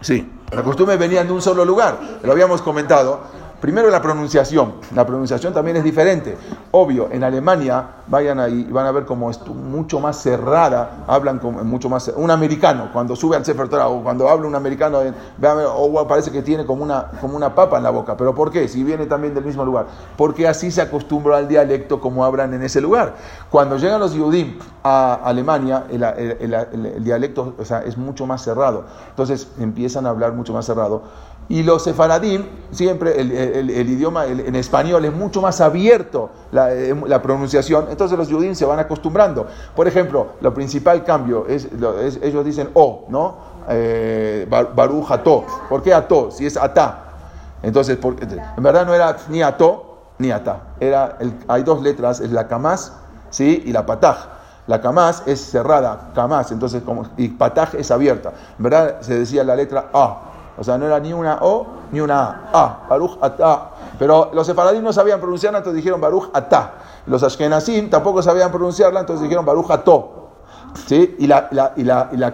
[0.00, 3.20] Sí, la costumbre venían de un solo lugar, lo habíamos comentado.
[3.60, 4.74] Primero la pronunciación.
[4.94, 6.36] La pronunciación también es diferente.
[6.72, 11.38] Obvio, en Alemania, vayan ahí y van a ver como es mucho más cerrada, hablan
[11.38, 12.12] como mucho más...
[12.16, 15.00] Un americano, cuando sube al Sefer Torah o cuando habla un americano,
[15.74, 18.16] o parece que tiene como una, como una papa en la boca.
[18.16, 18.68] ¿Pero por qué?
[18.68, 19.86] Si viene también del mismo lugar.
[20.16, 23.14] Porque así se acostumbró al dialecto como hablan en ese lugar.
[23.50, 28.84] Cuando llegan los Yudim a Alemania, el, dialecto o es mucho más cerrado.
[29.10, 31.02] Entonces empiezan a hablar mucho más cerrado.
[31.48, 37.86] Y los sefaradim, siempre el, idioma en español es mucho más abierto la, eh, pronunciación,
[37.88, 39.46] entonces los judíos se van acostumbrando.
[39.76, 41.68] Por ejemplo, lo principal cambio es,
[42.20, 43.36] ellos dicen o, ¿no?
[43.68, 45.44] Eh, ato.
[45.68, 46.30] ¿Por qué ato?
[46.32, 47.04] Si es ata.
[47.62, 47.98] Entonces,
[48.56, 50.74] en verdad no era ni ato ni ata.
[50.80, 52.92] Era hay dos letras, es la kamaz
[53.30, 53.62] ¿sí?
[53.64, 54.16] y la pataj.
[54.66, 58.32] La kamaz es cerrada, kamaz, entonces como, y pataj es abierta.
[58.58, 60.32] En verdad se decía la letra A.
[60.58, 62.50] O sea, no era ni una O ni una A.
[62.52, 63.70] Ah, Baruch Ata.
[63.98, 66.74] Pero los sefaradim no sabían pronunciarla, entonces dijeron Baruch Ata.
[67.06, 70.30] Los ashkenazim tampoco sabían pronunciarla, entonces dijeron Baruch Ato.
[70.86, 71.16] ¿Sí?
[71.18, 72.32] Y la, la, y la, y la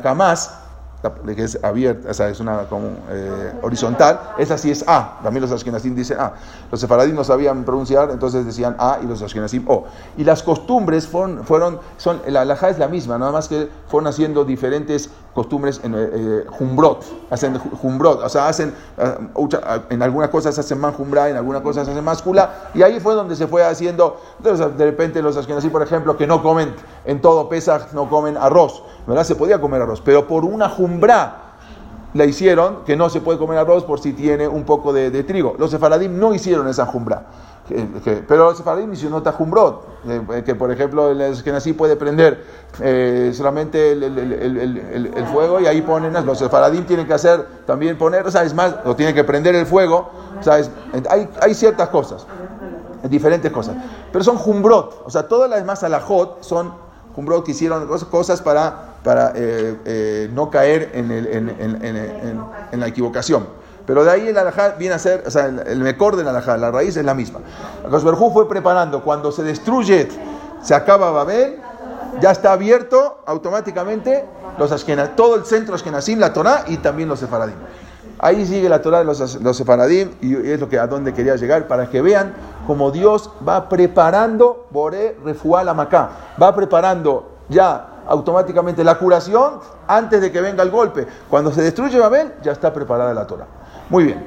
[1.35, 5.19] que es abierta, o sea, es una como, eh, horizontal, esa sí es A.
[5.23, 6.35] También los ashkenazim dicen A.
[6.71, 9.85] Los sefaradín no sabían pronunciar, entonces decían A y los ashkenazim O.
[10.17, 14.07] Y las costumbres fueron, fueron son, la alhaja es la misma, nada más que fueron
[14.07, 20.59] haciendo diferentes costumbres en eh, jumbrot, hacen jumbrot, o sea, hacen, eh, en algunas cosas
[20.59, 23.65] hacen más jumbra, en algunas cosas hacen más kula, y ahí fue donde se fue
[23.65, 28.37] haciendo, de repente los ashkenazim, por ejemplo, que no comen, en todo Pesach no comen
[28.37, 29.25] arroz, ¿verdad?
[29.25, 31.53] Se podía comer arroz, pero por una jumbra
[32.15, 35.55] la hicieron que no se puede comer arroz por si tiene un poco de, trigo.
[35.59, 37.27] Los sefaradim no hicieron esa jumbra.
[38.29, 41.23] Pero los sefaradim hicieron otra jumbrot, eh, que por ejemplo el
[41.55, 42.45] así puede prender
[42.81, 48.53] eh, solamente el, fuego y ahí ponen, los sefaradim tienen que hacer también poner, ¿sabes
[48.55, 48.75] más?
[48.85, 50.71] O tienen que prender el fuego, ¿sabes?
[51.09, 52.27] Hay, hay ciertas cosas,
[53.05, 53.77] diferentes cosas,
[54.11, 56.73] pero son jumbrot, o sea, todas las más alajot son
[57.15, 62.41] jumbrot que hicieron cosas para para eh, no caer en, el, en, en,
[62.73, 63.47] en, la equivocación.
[63.87, 66.71] Pero de ahí el alajá viene a ser, o sea, el, mejor del alajá, la
[66.71, 67.41] raíz es la misma.
[67.91, 70.09] Berjú fue preparando, cuando se destruye,
[70.63, 71.59] se acaba Babel,
[72.21, 74.25] ya está abierto automáticamente
[74.59, 77.57] los Ashkenaz, todo el centro Ashkenazim, la Torah y también los Sefaradim.
[78.19, 81.35] Ahí sigue la Torah de los, los Sefaradim y es lo que a donde quería
[81.35, 82.35] llegar para que vean
[82.67, 90.31] cómo Dios va preparando Boré Refual Macá, va preparando ya automáticamente la curación antes de
[90.31, 91.07] que venga el golpe.
[91.29, 93.47] Cuando se destruye Babel, ya está preparada la Torah.
[93.93, 94.25] Muy bien.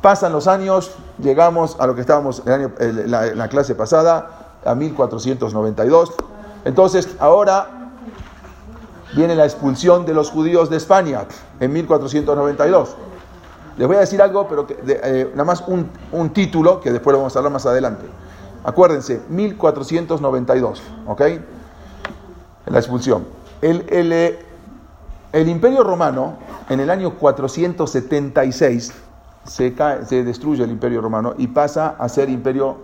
[0.00, 6.12] Pasan los años, llegamos a lo que estábamos en la, clase pasada, a 1492.
[6.64, 7.90] Entonces, ahora
[9.16, 11.24] viene la expulsión de los judíos de España
[11.58, 12.94] en 1492.
[13.76, 17.18] Les voy a decir algo, pero eh, nada más un, un, título que después lo
[17.18, 18.06] vamos a hablar más adelante.
[18.62, 21.22] Acuérdense, 1492, ¿ok?
[22.66, 23.24] la expulsión.
[23.60, 24.38] El, el, eh,
[25.32, 26.38] el imperio romano,
[26.68, 28.92] en el año 476,
[29.44, 32.78] se, cae, se destruye el imperio romano y pasa a ser imperio,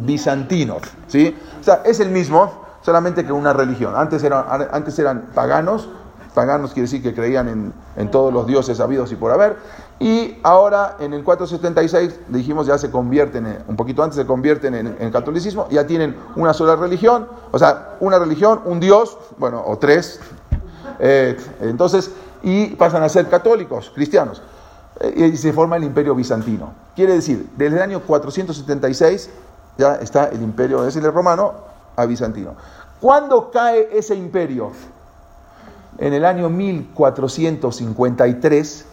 [0.00, 0.76] bizantino.
[1.06, 1.36] ¿sí?
[1.60, 3.94] O sea, es el mismo, solamente que una religión.
[3.96, 5.88] Antes eran, antes eran paganos,
[6.34, 9.56] paganos quiere decir que creían en, en, todos los dioses habidos y por haber,
[9.98, 14.74] y ahora en el 476, dijimos, ya se convierten, en, un poquito antes se convierten
[14.74, 19.62] en, en, catolicismo, ya tienen una sola religión, o sea, una religión, un dios, bueno,
[19.66, 20.20] o tres,
[20.98, 22.10] eh, entonces,
[22.42, 24.42] y pasan a ser católicos, cristianos,
[25.00, 26.72] eh, y se forma el imperio bizantino.
[26.94, 29.30] Quiere decir, desde el año 476
[29.78, 31.54] ya está el imperio, romano,
[31.96, 32.54] a bizantino.
[33.00, 34.70] ¿Cuándo cae ese imperio?
[35.98, 38.86] En el año 1453,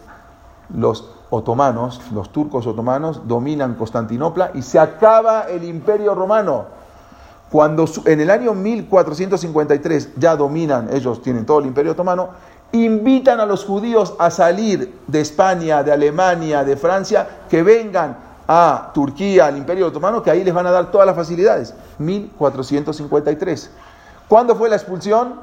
[0.74, 6.83] los otomanos, los turcos otomanos, dominan Constantinopla y se acaba el imperio romano.
[7.50, 12.30] Cuando en el año 1453 ya dominan, ellos tienen todo el imperio otomano,
[12.72, 18.16] invitan a los judíos a salir de España, de Alemania, de Francia, que vengan
[18.48, 21.74] a Turquía, al imperio otomano, que ahí les van a dar todas las facilidades.
[21.98, 23.70] 1453.
[24.28, 25.34] ¿Cuándo fue la expulsión?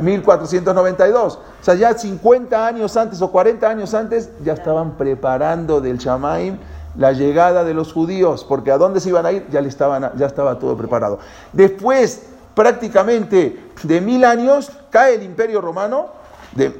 [0.00, 1.36] 1492.
[1.36, 6.58] O sea, ya 50 años antes o 40 años antes ya estaban preparando del Shamaim
[6.98, 10.26] la llegada de los judíos, porque a dónde se iban a ir ya, le ya
[10.26, 11.18] estaba todo preparado.
[11.52, 16.06] Después, prácticamente de mil años, cae el imperio romano,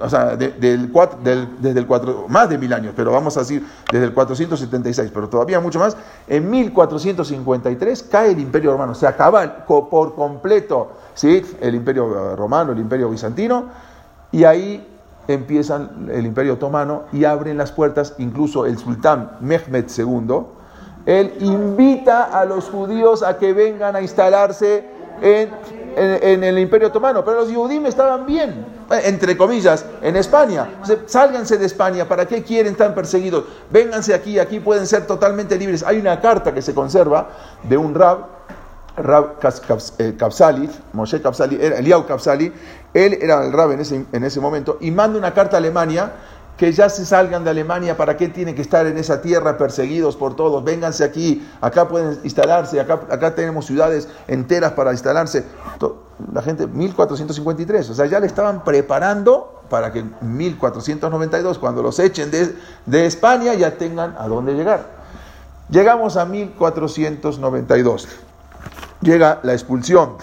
[0.00, 4.14] o sea, desde el 4, más de mil años, pero vamos a decir desde el
[4.14, 10.92] 476, pero todavía mucho más, en 1453 cae el imperio romano, se acaba por completo
[11.14, 11.44] ¿sí?
[11.60, 13.66] el imperio romano, el imperio bizantino,
[14.32, 14.95] y ahí
[15.28, 20.46] empiezan el imperio otomano y abren las puertas, incluso el sultán Mehmed II,
[21.06, 24.84] él invita a los judíos a que vengan a instalarse
[25.22, 28.66] en, el imperio otomano, pero los judíos estaban bien,
[29.04, 30.68] entre comillas, en España.
[31.06, 33.44] sálganse de España, ¿para qué quieren tan perseguidos?
[33.70, 35.82] Vénganse aquí, aquí pueden ser totalmente libres.
[35.84, 37.28] Hay una carta que se conserva
[37.62, 38.35] de un rab
[38.96, 42.52] Rab Kapsali, eh, Moshe Kapsali, Eliau Kapsali,
[42.94, 46.12] él era el rab en ese, en ese momento, y manda una carta a Alemania
[46.56, 50.16] que ya se salgan de Alemania, ¿para qué tienen que estar en esa tierra perseguidos
[50.16, 50.64] por todos?
[50.64, 55.44] Vénganse aquí, acá pueden instalarse, acá, acá tenemos ciudades enteras para instalarse.
[56.32, 61.98] La gente, 1453, o sea, ya le estaban preparando para que en 1492, cuando los
[61.98, 62.54] echen de,
[62.86, 64.96] de España, ya tengan a dónde llegar.
[65.68, 68.08] Llegamos a 1492
[69.06, 70.16] llega la expulsión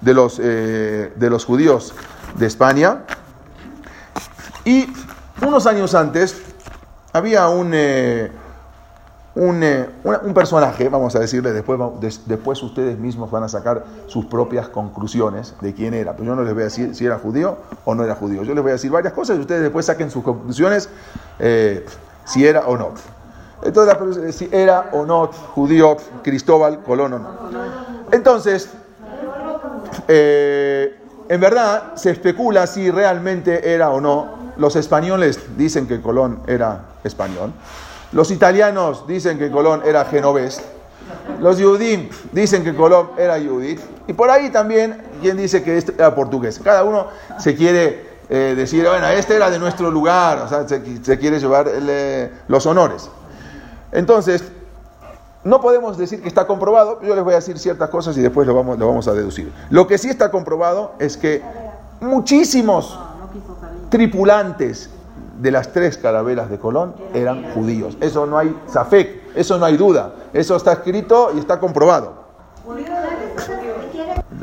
[0.00, 1.94] de los, eh, de los judíos
[2.36, 3.02] de España.
[4.64, 4.86] Y
[5.46, 6.40] unos años antes
[7.12, 8.30] había un, eh,
[9.36, 11.78] eh, un, personaje, vamos a decirle, después,
[12.26, 16.12] después ustedes mismos van a sacar sus propias conclusiones de quién era.
[16.12, 18.42] Pero yo no les voy a decir si era judío o no era judío.
[18.42, 20.88] Yo les voy a decir varias cosas y ustedes después saquen sus conclusiones
[22.24, 22.92] si era o no.
[23.62, 27.79] Entonces, si era o no judío Cristóbal Colón o no.
[28.12, 28.70] Entonces,
[30.08, 30.96] eh,
[31.28, 34.40] en verdad se especula si realmente era o no.
[34.56, 37.52] Los españoles dicen que Colón era español.
[38.12, 40.60] Los italianos dicen que Colón era genovés.
[41.40, 43.78] Los judíos dicen que Colón era judí.
[44.06, 46.60] Y por ahí también, quien dice que este era portugués.
[46.62, 47.06] Cada uno
[47.38, 51.70] se quiere eh, decir, bueno, este era de nuestro lugar, o sea, se, quiere llevar
[52.48, 53.08] los honores.
[53.92, 54.44] Entonces,
[55.42, 58.46] no podemos decir que está comprobado, yo les voy a decir ciertas cosas y después
[58.46, 59.52] lo vamos, a deducir.
[59.70, 61.42] Lo que sí está comprobado es que
[62.00, 62.98] muchísimos
[63.88, 64.90] tripulantes
[65.40, 67.96] de las tres carabelas de Colón eran judíos.
[68.00, 70.12] Eso no hay zafek, eso no hay duda.
[70.32, 72.20] Eso está escrito y está comprobado.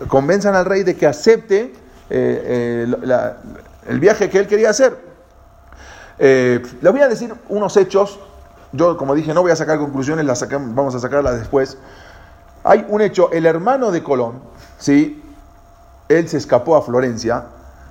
[0.07, 1.73] Convenzan al rey de que acepte
[2.10, 2.95] eh, eh,
[3.88, 4.97] el viaje que él quería hacer.
[6.19, 8.19] Eh, les voy a decir unos hechos
[8.71, 11.77] yo, como dije, no voy a sacar conclusiones, las vamos a sacarlas después.
[12.63, 14.41] Hay un hecho, el hermano de Colón,
[14.77, 15.23] ¿sí?
[16.10, 17.45] él se escapó a Florencia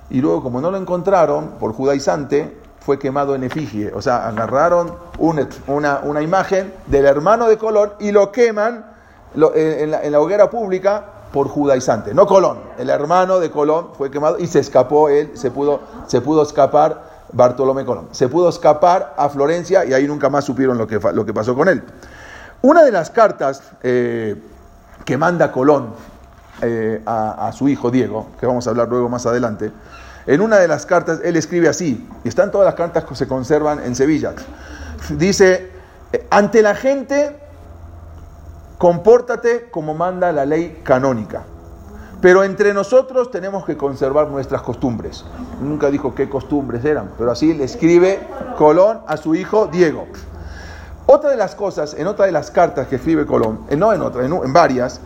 [0.09, 3.91] y luego, como no lo encontraron por judaizante, fue quemado en efigie.
[3.93, 5.47] O sea, agarraron una,
[6.03, 8.85] una, imagen del hermano de Colón y lo queman
[9.35, 12.13] en, la, en, la, hoguera pública por judaizante.
[12.13, 16.21] No Colón, el hermano de Colón fue quemado y se escapó él, se pudo, se
[16.21, 18.09] pudo escapar Bartolomé Colón.
[18.11, 21.55] Se pudo escapar a Florencia y ahí nunca más supieron lo que, lo que pasó
[21.55, 21.83] con él.
[22.61, 24.35] Una de las cartas eh,
[25.05, 25.93] que manda Colón
[26.61, 29.71] eh, a, su hijo Diego, que vamos a hablar luego más adelante,
[30.25, 33.27] en una de las cartas él escribe así, y están todas las cartas que se
[33.27, 34.33] conservan en Sevilla.
[35.09, 35.71] Dice,
[36.29, 37.37] ante la gente,
[38.77, 41.43] compórtate como manda la ley canónica.
[42.21, 45.23] Pero entre nosotros tenemos que conservar nuestras costumbres.
[45.61, 48.19] Nunca dijo qué costumbres eran, pero así le escribe
[48.57, 50.07] Colón a su hijo Diego.
[51.05, 54.01] Otra de las cosas, en otra de las cartas que escribe Colón, eh, no en
[54.01, 54.99] otra, en, varias,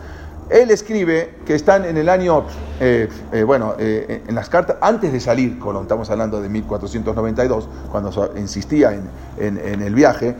[0.48, 2.44] él escribe que están en el año,
[2.80, 8.32] eh, eh, bueno, en las cartas, antes de salir Colón, estamos hablando de 1492, cuando
[8.36, 8.98] insistía
[9.38, 10.34] en, el viaje,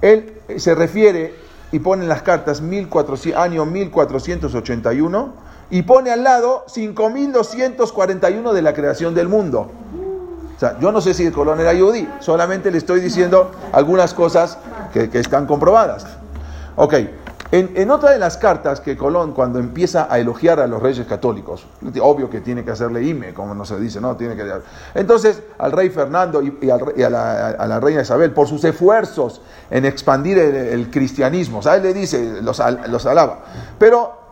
[0.00, 1.34] él se refiere
[1.70, 5.43] y pone en las cartas 1400, año 1481
[5.74, 9.72] y pone al lado 5241 de la creación del mundo.
[10.56, 14.14] O sea, yo no sé si el Colón era yudí, solamente le estoy diciendo algunas
[14.14, 14.56] cosas
[14.92, 16.06] que, están comprobadas.
[16.76, 16.94] Ok,
[17.50, 21.66] en, otra de las cartas que Colón, cuando empieza a elogiar a los reyes católicos,
[22.00, 24.14] obvio que tiene que hacerle ime, como no se dice, ¿no?
[24.14, 24.48] Tiene que...
[24.94, 26.78] Entonces, al rey Fernando y, a,
[27.10, 29.40] la, reina Isabel, por sus esfuerzos
[29.72, 31.82] en expandir el, cristianismo, ¿sabes?
[31.82, 33.40] Le dice, los, los alaba.
[33.76, 34.22] Pero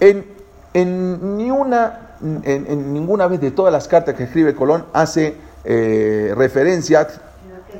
[0.00, 0.35] en,
[0.76, 6.34] en, ni una, en, ninguna vez de todas las cartas que escribe Colón hace eh,
[6.36, 7.08] referencia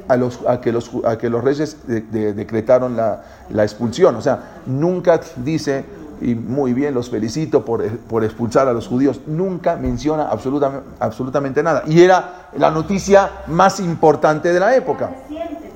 [0.09, 4.17] a, los, a, que los, a que los reyes decretaron la, expulsión.
[4.17, 5.85] O sea, nunca dice,
[6.23, 11.63] y muy bien, los felicito por, por expulsar a los judíos, nunca menciona absolutamente, absolutamente
[11.63, 11.83] nada.
[11.87, 15.11] Y era la noticia más importante de la época.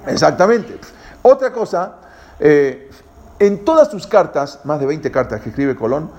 [0.06, 0.78] Exactamente.
[1.20, 1.96] Otra cosa,
[2.38, 2.90] eh,
[3.38, 6.10] en todas sus cartas, más de 20 cartas que escribe Colón,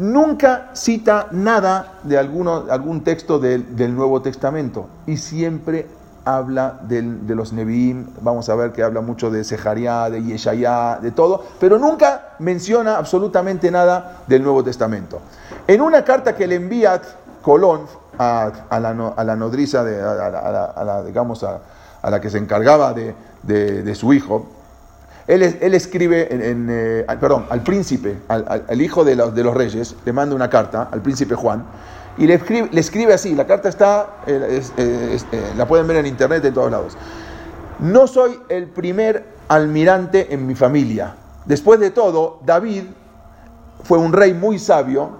[0.00, 5.86] nunca cita nada de alguno, algún texto del, Nuevo Testamento y siempre
[6.24, 11.10] habla de los Nevi'im, vamos a ver que habla mucho de Sejaría, de Yeshayá, de
[11.10, 15.20] todo, pero nunca menciona absolutamente nada del Nuevo Testamento.
[15.66, 17.00] En una carta que le envía
[17.42, 17.82] Colón
[18.18, 21.60] a, la, nodriza, de, a, la, digamos, a,
[22.10, 24.46] la que se encargaba de su hijo,
[25.30, 30.88] él, escribe, eh, perdón, al príncipe, al, hijo de los, reyes, le manda una carta
[30.90, 31.64] al príncipe Juan
[32.18, 35.18] y le escribe, así, la carta está, eh, eh,
[35.56, 36.96] la pueden ver en internet en todos lados.
[37.78, 41.14] No soy el primer almirante en mi familia.
[41.44, 42.82] Después de todo, David
[43.84, 45.10] fue un rey muy sabio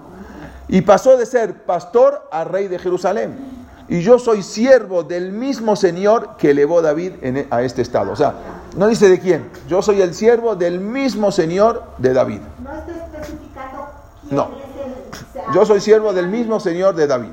[0.67, 5.75] y pasó de ser pastor a rey de Jerusalén y yo soy siervo del mismo
[5.75, 7.11] Señor que elevó David
[7.49, 8.11] a este estado.
[8.11, 8.33] O sea,
[8.75, 12.39] no dice de quién, yo soy el siervo del mismo Señor de David.
[12.63, 13.89] No está especificando
[14.21, 14.43] quién no.
[14.43, 15.53] es el...
[15.53, 17.31] Yo soy siervo del mismo Señor de David.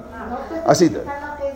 [0.67, 0.95] Así,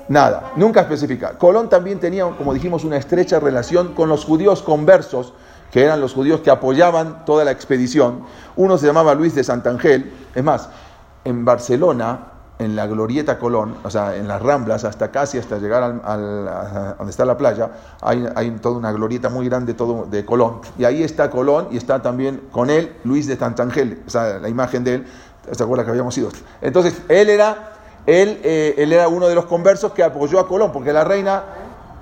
[0.09, 1.33] nada, nunca especifica.
[1.39, 5.35] Colón también tenía, como dijimos, una estrecha relación con los judíos conversos,
[5.71, 8.25] que eran los judíos que apoyaban toda la expedición.
[8.57, 10.69] Uno se llamaba Luis de Santangel, es más,
[11.25, 12.32] en Barcelona
[12.63, 17.11] en la Glorieta Colón, o sea, en las Ramblas, hasta casi hasta llegar al, donde
[17.11, 20.61] está la playa, hay, toda una glorieta muy grande todo de Colón.
[20.79, 24.49] Y ahí está Colón y está también con él Luis de Tantangel, o sea, la
[24.49, 25.07] imagen de él,
[25.51, 26.31] ¿se acuerda que habíamos ido?
[26.61, 27.73] Entonces, él era,
[28.07, 31.43] él, eh, él era uno de los conversos que apoyó a Colón, porque la reina,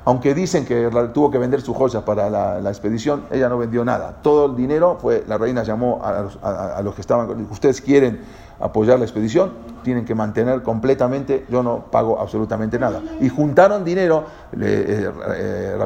[0.05, 4.17] aunque dicen que tuvo que vender sus joyas para la, expedición, ella no vendió nada.
[4.23, 8.21] Todo el dinero fue, la reina llamó a a los que estaban, ustedes quieren
[8.61, 9.53] apoyar la expedición,
[9.83, 13.01] tienen que mantener completamente, yo no pago absolutamente nada.
[13.21, 14.25] Y juntaron dinero,
[14.61, 15.79] eh, eh,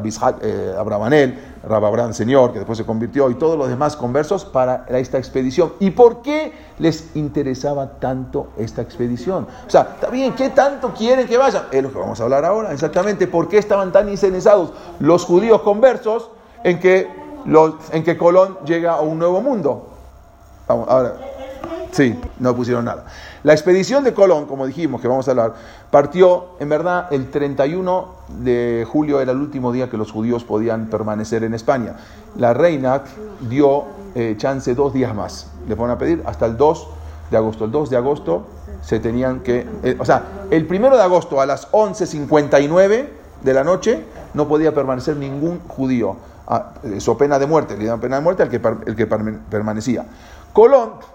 [0.43, 5.18] eh, Abrabanel, Rababran Señor, que después se convirtió, y todos los demás conversos para esta
[5.18, 5.75] expedición.
[5.79, 9.47] ¿Y por qué les interesaba tanto esta expedición?
[9.66, 11.64] O sea, está bien, ¿qué tanto quieren que vayan?
[11.70, 15.62] Es lo que vamos a hablar ahora, exactamente, ¿por qué estaban tan interesados los judíos
[15.62, 16.31] conversos
[16.64, 17.09] en que,
[17.47, 19.91] los, en que Colón llega a un nuevo mundo?
[20.66, 21.34] Vamos, ahora.
[21.95, 23.07] Sí, no pusieron nada.
[23.45, 25.55] La expedición de Colón, como dijimos que vamos a hablar,
[25.91, 28.09] partió, en verdad, el 31
[28.41, 31.95] de julio era el último día que los judíos podían permanecer en España.
[32.37, 33.03] La reina
[33.49, 33.85] dio
[34.16, 35.51] eh, chance dos días más.
[35.68, 36.89] Le fueron a pedir hasta el 2
[37.31, 37.64] de agosto.
[37.66, 38.47] El 2 de agosto
[38.83, 39.64] se tenían que...
[39.85, 43.09] Eh, o sea, el 1 de agosto a las 11.59
[43.43, 44.05] de la noche
[44.35, 46.16] no podía permanecer ningún judío.
[46.49, 50.07] Ah, eso pena de muerte, le dieron pena de muerte al que permanecía.
[50.53, 51.14] Colón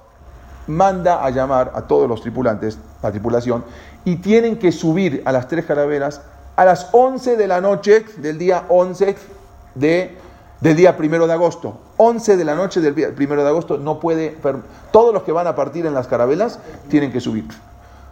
[0.70, 3.65] manda a llamar a todos los tripulantes, la tripulación,
[4.05, 6.22] y tienen que subir a las tres calaveras
[6.55, 9.15] a las 11 de la noche del día 11
[9.76, 10.17] de,
[10.61, 11.80] del día primero de agosto.
[11.97, 14.38] 11 de la noche del primero de agosto no puede,
[14.91, 16.59] todos los que van a partir en las carabelas
[16.89, 17.45] tienen que subir.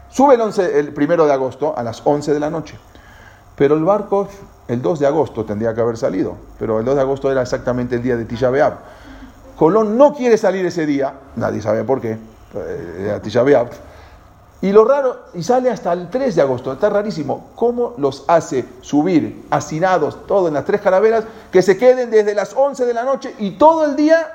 [0.10, 2.78] Sube el, 11, el primero de agosto a las 11 de la noche.
[3.56, 4.28] Pero el barco,
[4.68, 7.96] el 2 de agosto tendría que haber salido, pero el 2 de agosto era exactamente
[7.96, 8.52] el día de Tisha
[9.58, 12.18] Colón no quiere salir ese día, nadie sabe por qué,
[12.66, 13.20] eh,
[14.60, 18.66] y lo raro, y sale hasta el 3 de agosto, está rarísimo, ¿cómo los hace
[18.82, 23.04] subir hacinados, todo en las tres calaveras, que se queden desde las 11 de la
[23.04, 24.34] noche y todo el día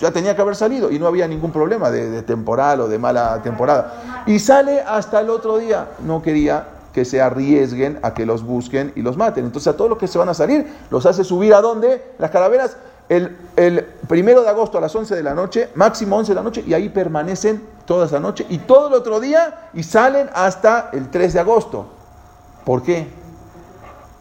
[0.00, 2.98] ya tenía que haber salido y no había ningún problema de, de temporal o de
[2.98, 4.24] mala temporada.
[4.26, 5.88] Y sale hasta el otro día.
[6.04, 9.44] No quería que se arriesguen a que los busquen y los maten.
[9.44, 12.12] Entonces a todos los que se van a salir los hace subir a dónde?
[12.18, 12.76] Las calaveras
[13.10, 16.42] el, el, primero de agosto a las 11 de la noche, máximo 11 de la
[16.42, 20.90] noche, y ahí permanecen toda esa noche y todo el otro día y salen hasta
[20.92, 21.86] el 3 de agosto.
[22.64, 23.10] ¿Por qué?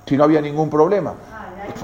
[0.07, 1.13] Si no había ningún problema.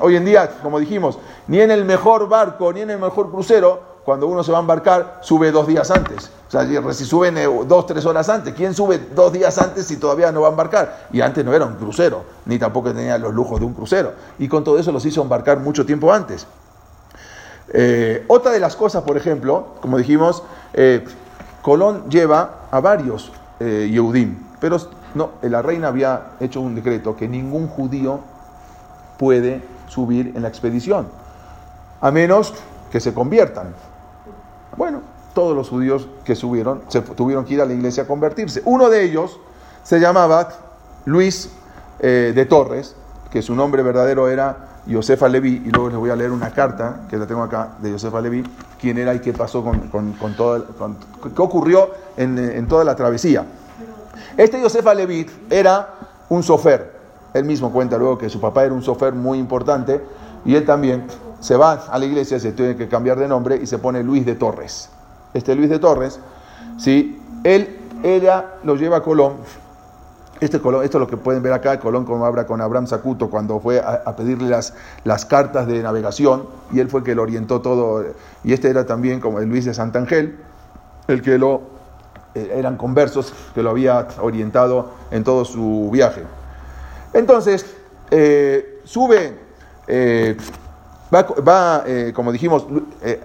[0.01, 3.82] Hoy en día, como dijimos, ni en el mejor barco, ni en el mejor crucero,
[4.03, 6.32] cuando uno se va a embarcar, sube dos días antes.
[6.47, 9.97] O sea, si suben eh, dos, tres horas antes, ¿quién sube dos días antes si
[9.97, 11.08] todavía no va a embarcar?
[11.14, 14.14] Y antes no era un crucero, ni tampoco tenía los lujos de un crucero.
[14.39, 16.47] Y con todo eso los hizo embarcar mucho tiempo antes.
[17.74, 20.43] Eh, otra de las cosas, por ejemplo, como dijimos,
[20.74, 21.03] eh,
[21.61, 24.78] Colón lleva a varios eh, Yehudim, pero
[25.16, 28.20] no, la reina había hecho un decreto que ningún judío
[29.18, 31.07] puede subir en la expedición,
[32.01, 32.53] a menos
[32.91, 33.74] que se conviertan.
[34.78, 35.01] Bueno,
[35.34, 38.61] todos los judíos que subieron se tuvieron que ir a la iglesia a convertirse.
[38.66, 39.39] Uno de ellos
[39.84, 40.49] se llamaba
[41.05, 41.51] Luis
[41.99, 42.95] eh, de Torres,
[43.32, 47.02] que su nombre verdadero era Josefa Levi, y luego les voy a leer una carta
[47.10, 48.44] que la tengo acá de Josefa Levi,
[48.80, 50.66] quién era y qué pasó con, con, todo,
[51.36, 53.46] qué ocurrió en, en, toda la travesía.
[54.38, 55.90] Este Josefa Levi era
[56.30, 56.94] un sofer,
[57.34, 60.02] él mismo cuenta luego que su papá era un sofer muy importante,
[60.46, 61.08] y él también
[61.40, 64.26] se va a la iglesia, se tiene que cambiar de nombre y se pone Luis
[64.26, 64.90] de Torres.
[65.34, 66.20] Este Luis de Torres,
[66.78, 67.20] ¿sí?
[67.44, 67.80] él
[68.64, 69.34] lo lleva a Colón
[70.42, 73.60] este esto es lo que pueden ver acá, Colón como habla con Abraham Sacuto cuando
[73.60, 74.74] fue a, pedirle las,
[75.06, 78.04] las, cartas de navegación y él fue el que lo orientó todo.
[78.44, 80.38] Y este era también como el Luis de Santangel,
[81.08, 81.62] el que lo,
[82.36, 86.24] eh, eran conversos, que lo había orientado en todo su viaje.
[87.14, 87.66] Entonces,
[88.12, 89.40] eh, sube,
[89.88, 90.36] eh,
[91.14, 91.84] va,
[92.14, 92.68] como dijimos,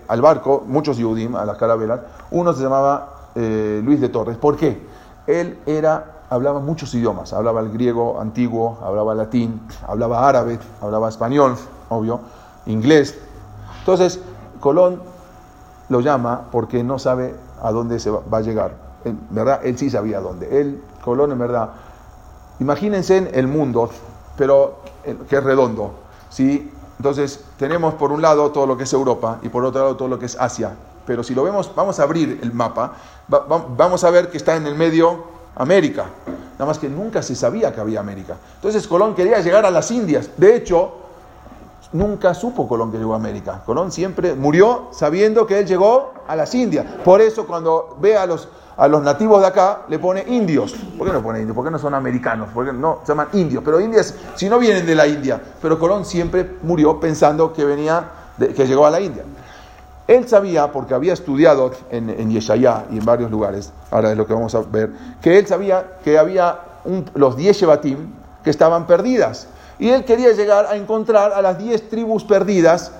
[0.07, 2.01] al barco, muchos Yudim, a las carabelas,
[2.31, 4.37] uno se llamaba Luis de Torres.
[4.37, 4.81] ¿Por qué?
[5.27, 11.57] Él era hablaba muchos idiomas, hablaba el griego antiguo, hablaba latín, hablaba árabe, hablaba español,
[11.89, 12.21] obvio,
[12.67, 13.19] inglés.
[13.81, 14.21] Entonces,
[14.61, 15.03] Colón
[15.89, 18.75] lo llama porque no sabe a dónde se va a llegar.
[19.05, 20.61] En verdad, él sí sabía dónde.
[20.61, 21.71] Él, Colón, en verdad,
[22.61, 23.91] imagínense el mundo,
[24.37, 25.95] pero eh, que es redondo.
[26.29, 26.71] ¿sí?
[26.99, 30.07] Entonces, tenemos por un lado todo lo que es Europa y por otro lado todo
[30.07, 30.77] lo que es Asia.
[31.07, 32.93] Pero si lo vemos, vamos a abrir el mapa,
[33.27, 36.07] vamos a ver que está en el medio América.
[36.55, 38.37] Nada más que nunca se sabía que había América.
[38.57, 40.31] Entonces Colón quería llegar a las Indias.
[40.37, 40.93] De hecho,
[41.93, 43.63] nunca supo Colón que llegó a América.
[43.65, 46.87] Colón siempre murió sabiendo que él llegó a las Indias.
[47.05, 50.75] Por eso cuando ve a los, a los nativos de acá, le pone indios.
[50.97, 51.55] ¿Por qué no pone indios?
[51.55, 52.51] ¿Por qué no son americanos?
[52.53, 53.63] Porque no, se llaman indios.
[53.65, 55.41] Pero indias, si no vienen de la India.
[55.61, 58.05] Pero Colón siempre murió pensando que venía,
[58.39, 59.25] que llegó a la India.
[60.11, 64.27] Él sabía, porque había estudiado en, en Yeshayá y en varios lugares, ahora es lo
[64.27, 64.91] que vamos a ver,
[65.23, 66.59] que él sabía que había
[67.15, 67.97] los 10 Shebatim
[68.43, 69.47] que estaban perdidas.
[69.79, 72.91] Y él quería llegar a encontrar a las 10 tribus perdidas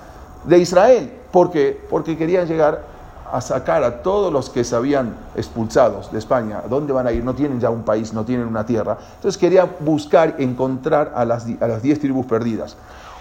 [0.45, 1.11] de Israel.
[1.31, 1.85] ¿Por qué?
[1.89, 2.83] Porque querían llegar
[3.29, 6.63] a sacar a todos los que se habían expulsados de España.
[6.69, 7.25] ¿Dónde van a ir?
[7.25, 8.97] No tienen ya un país, no tienen una tierra.
[9.15, 12.77] Entonces quería buscar, encontrar a las, a las 10 tribus perdidas.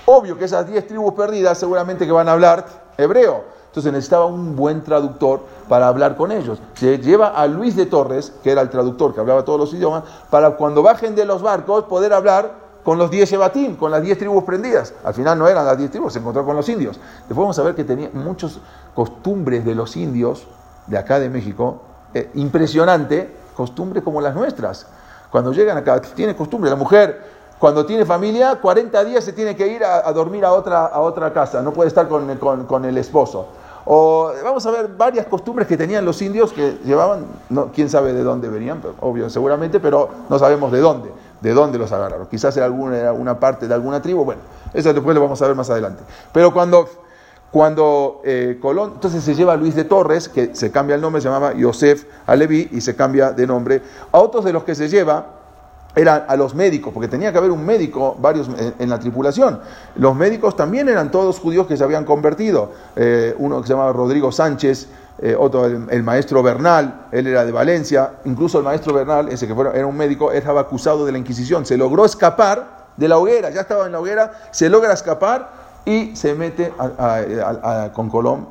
[0.07, 2.65] Obvio que esas 10 tribus perdidas seguramente que van a hablar
[2.97, 3.59] hebreo.
[3.71, 6.59] Entonces necesitaba un buen traductor para hablar con ellos.
[6.75, 10.03] Se lleva a Luis de Torres, que era el traductor que hablaba todos los idiomas,
[10.29, 12.51] para cuando bajen de los barcos poder hablar
[12.83, 14.93] con los 10 Ebatim, con las 10 tribus prendidas.
[15.05, 16.99] Al final no eran las 10 tribus, se encontró con los indios.
[17.29, 18.59] Después vamos a ver que tenía muchas
[18.93, 20.49] costumbres de los indios,
[20.89, 24.89] de acá de México, eh, impresionante, costumbres como las nuestras.
[25.31, 29.69] Cuando llegan acá, tiene costumbre, la mujer cuando tiene familia, 40 días se tiene que
[29.69, 32.37] ir a, dormir a otra, a otra casa, no puede estar con,
[32.67, 33.49] con el esposo.
[33.85, 38.15] O vamos a ver varias costumbres que tenían los indios que llevaban, no, quién sabe
[38.15, 41.11] de dónde venían, obvio, seguramente, pero no sabemos de dónde,
[41.43, 42.27] de dónde los agarraron.
[42.29, 44.41] Quizás era alguna, parte de alguna tribu, bueno,
[44.73, 46.03] eso después lo vamos a ver más adelante.
[46.33, 46.89] Pero cuando,
[47.51, 51.21] cuando eh, Colón, entonces se lleva a Luis de Torres, que se cambia el nombre,
[51.21, 53.83] se llamaba Yosef Alevi y se cambia de nombre.
[54.13, 55.40] A otros de los que se lleva,
[55.95, 59.61] eran a los médicos, porque tenía que haber un médico, varios en, la tripulación.
[59.97, 62.73] Los médicos también eran todos judíos que se habían convertido.
[62.97, 64.89] Eh, uno que se llamaba Rodrigo Sánchez,
[65.19, 68.13] eh, otro el, maestro Bernal, él era de Valencia.
[68.25, 71.67] Incluso el maestro Bernal, ese que era un médico, estaba acusado de la Inquisición.
[71.67, 75.51] Se logró escapar de la hoguera, ya estaba en la hoguera, se logra escapar
[75.85, 76.73] y se mete
[77.95, 78.49] con Colón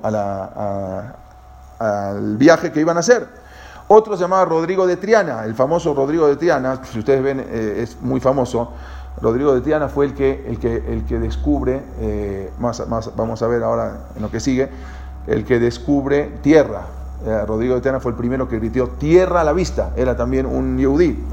[1.79, 3.48] al viaje que iban a hacer.
[3.91, 7.79] Otro se llamaba Rodrigo de Triana, el famoso Rodrigo de Triana, si ustedes ven, eh,
[7.81, 8.71] es muy famoso.
[9.19, 13.41] Rodrigo de Triana fue el que, el que, el que descubre, eh, más, más, vamos
[13.41, 14.69] a ver ahora en lo que sigue,
[15.25, 16.83] el que descubre tierra.
[17.25, 20.45] Eh, Rodrigo de Tena fue el primero que gritó tierra a la vista, era también
[20.45, 21.25] un yudí.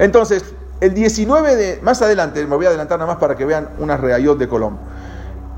[0.00, 0.44] Entonces,
[0.80, 3.96] el 19 de, más adelante, me voy a adelantar nada más para que vean una
[3.96, 4.76] reayot de Colón.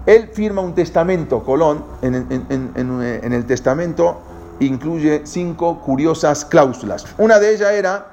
[0.04, 4.18] Él firma un testamento, Colón, en, en el testamento
[4.60, 7.06] incluye cinco curiosas cláusulas.
[7.18, 8.06] Una de ellas era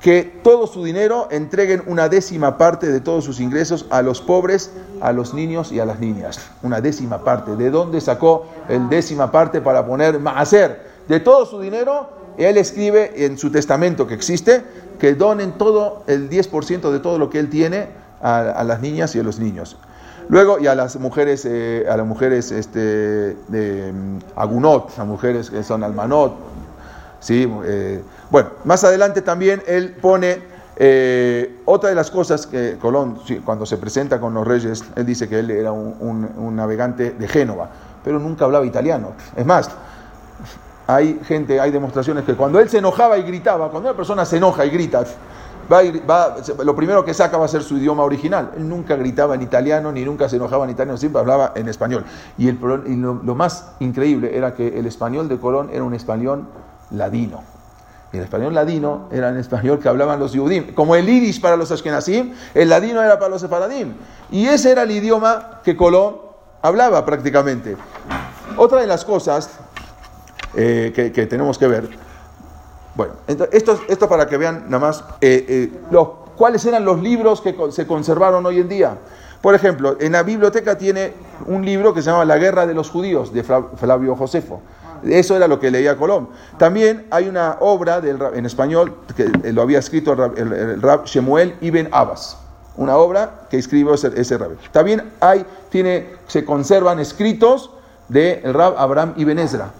[0.00, 4.70] que todo su dinero entreguen una décima parte de todos sus ingresos a los pobres,
[5.00, 6.38] a los niños y a las niñas.
[6.62, 7.56] Una décima parte.
[7.56, 13.24] ¿De dónde sacó el décima parte para poner hacer De todo su dinero, él escribe
[13.24, 14.62] en su testamento que existe
[14.98, 17.88] que donen todo el 10% de todo lo que él tiene
[18.20, 19.76] a, las niñas y a los niños.
[20.28, 25.50] Luego, y a las mujeres, eh, a las mujeres este, de mm, Agunot, a mujeres
[25.50, 26.34] que son Almanot,
[27.20, 27.50] ¿sí?
[27.64, 33.64] Eh, bueno, más adelante también él pone eh, otra de las cosas que Colón, cuando
[33.64, 37.68] se presenta con los reyes, él dice que él era un, navegante de Génova,
[38.02, 39.12] pero nunca hablaba italiano.
[39.36, 39.70] Es más,
[40.86, 44.38] hay gente, hay demostraciones que cuando él se enojaba y gritaba, cuando una persona se
[44.38, 45.04] enoja y grita,
[45.70, 48.52] va, lo primero que saca va a ser su idioma original.
[48.56, 52.04] Él nunca gritaba en italiano, ni nunca se enojaba en italiano, siempre hablaba en español.
[52.38, 52.76] Y, el, lo,
[53.14, 56.46] lo, más increíble era que el español de Colón era un español
[56.90, 57.54] ladino
[58.18, 60.74] el español ladino era el español que hablaban los yudim.
[60.74, 63.94] Como el iris para los ashkenazim, el ladino era para los sefaradim.
[64.30, 66.16] Y ese era el idioma que Colón
[66.62, 67.76] hablaba prácticamente.
[68.56, 69.50] Otra de las cosas
[70.54, 71.90] eh, que, tenemos que ver,
[72.94, 73.14] bueno,
[73.50, 77.54] esto, esto para que vean nada más eh, eh, los, cuáles eran los libros que
[77.70, 78.98] se conservaron hoy en día.
[79.40, 81.12] Por ejemplo, en la biblioteca tiene
[81.46, 84.62] un libro que se llama La Guerra de los Judíos, de Flavio Josefo.
[85.04, 86.28] Eso era lo que leía Colón.
[86.56, 91.88] También hay una obra del, en español que lo había escrito el, rab Shemuel Ibn
[91.92, 92.38] Abbas.
[92.76, 94.52] Una obra que escribió ese, ese rab.
[94.72, 97.70] También hay, tiene, se conservan escritos
[98.08, 99.72] del rab Abraham Ibn Ezra.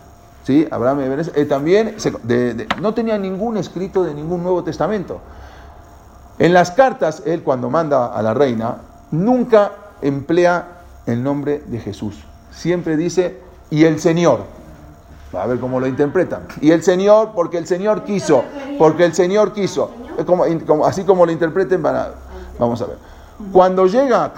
[0.45, 0.67] ¿Sí?
[0.71, 1.01] Abraham.
[1.35, 1.97] Eh, también
[2.81, 5.21] no tenía ningún escrito de ningún Nuevo Testamento.
[6.39, 8.77] En las cartas, él cuando manda a la reina,
[9.11, 9.73] nunca
[10.03, 12.25] emplea el nombre de Jesús.
[12.51, 13.41] Siempre dice,
[13.71, 14.41] y el Señor.
[15.33, 16.43] A ver cómo lo interpretan.
[16.61, 18.45] Y el Señor, porque el Señor quiso,
[18.79, 19.91] porque el Señor quiso.
[20.27, 20.45] Como,
[20.85, 22.99] así como lo interpreten, vamos a ver.
[23.53, 24.33] Cuando llega,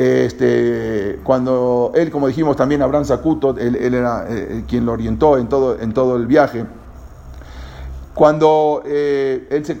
[0.00, 5.46] este, cuando él, como dijimos también, Abraham Sakuto, él, era eh, quien lo orientó en
[5.46, 6.64] todo, en todo el viaje.
[8.14, 9.78] Cuando eh, él se,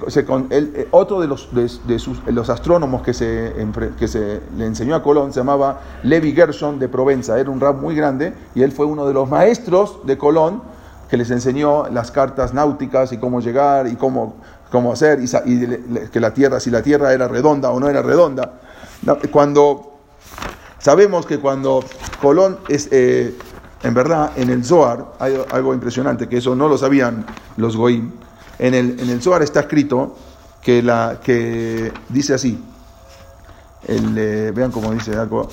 [0.50, 3.54] eh, otro de los, de, sus, los astrónomos que se,
[3.98, 7.80] que se le enseñó a Colón se llamaba Levi Gershon de Provenza, era un rap
[7.80, 10.62] muy grande y él fue uno de los maestros de Colón
[11.08, 14.36] que les enseñó las cartas náuticas y cómo llegar y cómo,
[14.70, 18.60] cómo hacer y, que la tierra, si la tierra era redonda o no era redonda.
[19.32, 19.89] Cuando
[20.80, 21.84] sabemos que cuando
[22.20, 23.36] Colón es eh,
[23.82, 27.24] en verdad, en el Zohar hay algo impresionante, que eso no lo sabían
[27.56, 28.10] los Goim.
[28.58, 30.16] En el, en el Zohar está escrito
[30.60, 32.62] que, la, que dice así.
[33.86, 35.48] El, vean cómo dice algo.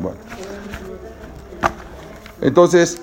[0.00, 0.18] Bueno.
[2.40, 2.98] Entonces,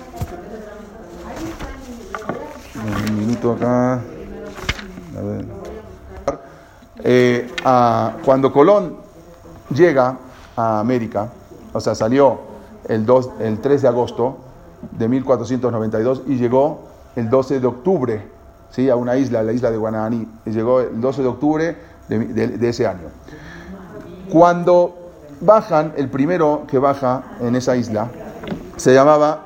[3.08, 3.94] un minuto acá.
[3.94, 5.57] A ver.
[7.04, 7.48] Eh,
[8.24, 8.96] cuando Colón
[9.74, 10.16] llega
[10.56, 11.28] a América,
[11.72, 12.40] o sea, salió
[12.88, 14.36] el, 2, el 3 de agosto
[14.92, 18.28] de 1492 y llegó el 12 de octubre
[18.70, 18.88] ¿sí?
[18.90, 21.76] a una isla, la isla de Guananí, y llegó el 12 de octubre
[22.08, 23.08] de, ese año.
[24.30, 28.08] Cuando bajan, el primero que baja en esa isla
[28.76, 29.42] se llamaba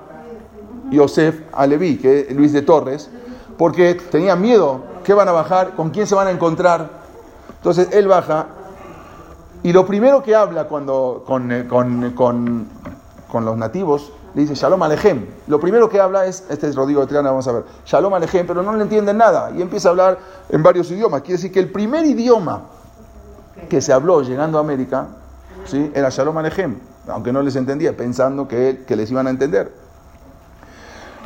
[0.91, 3.11] Yosef Alevi, que es Luis de Torres,
[3.59, 5.75] porque tenía miedo, ¿qué van a bajar?
[5.75, 7.02] ¿Con quién se van a encontrar?
[7.63, 8.47] Entonces él baja
[9.63, 12.67] y lo primero que habla cuando, eh, con,
[13.45, 15.27] los nativos, le dice Shalom Alejem.
[15.47, 18.47] Lo primero que habla es, este es Rodrigo de Triana, vamos a ver, Shalom Alejem,
[18.47, 19.53] pero no le entienden nada.
[19.53, 21.23] Y empieza a hablar en varios idiomas.
[21.23, 22.63] Quiere decir que el primer idioma
[23.69, 25.07] que se habló llegando a América
[25.65, 25.93] ¿sí?
[25.95, 29.73] era Shalom Alejem, aunque no les entendía, pensando que, les iban a entender.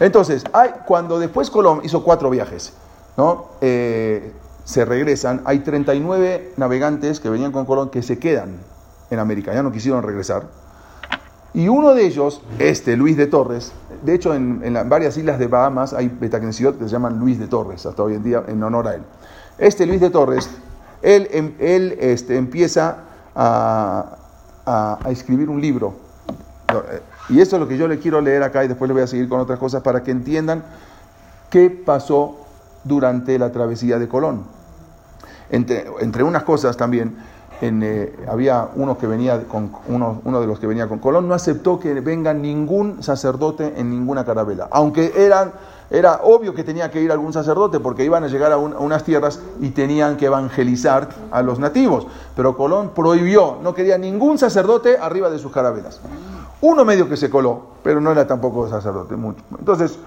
[0.01, 2.75] Entonces, hay, cuando después Colón hizo cuatro viajes,
[3.17, 3.47] ¿no?
[3.63, 3.96] Eh,
[4.67, 8.57] se regresan, hay 39 navegantes que venían con Colón que se quedan
[9.11, 10.49] en América, ya no quisieron regresar.
[11.55, 15.95] Y uno de ellos, este Luis de Torres, de hecho en, varias islas de Bahamas
[15.95, 18.97] hay Betacnesiot que se llaman Luis de Torres, hasta hoy en día en honor a
[18.97, 19.03] él.
[19.57, 20.51] Este Luis de Torres,
[21.01, 23.05] él, em, él este, empieza
[23.37, 24.17] a,
[24.67, 25.95] a, a escribir un libro.
[27.29, 29.07] Y esto es lo que yo le quiero leer acá y después le voy a
[29.07, 30.65] seguir con otras cosas para que entiendan
[31.51, 32.46] qué pasó
[32.87, 34.45] durante la travesía de Colón.
[35.51, 37.17] Entre, unas cosas también,
[37.61, 41.35] eh, había uno que venía con uno, uno, de los que venía con Colón no
[41.35, 45.13] aceptó que venga ningún sacerdote en ninguna carabela, aunque
[45.89, 49.41] era obvio que tenía que ir algún sacerdote porque iban a llegar a, unas tierras
[49.61, 52.07] y tenían que evangelizar a los nativos.
[52.35, 56.01] Pero Colón prohibió, no quería ningún sacerdote arriba de sus carabelas.
[56.61, 59.43] Uno medio que se coló, pero no era tampoco sacerdote mucho.
[59.59, 59.99] Entonces,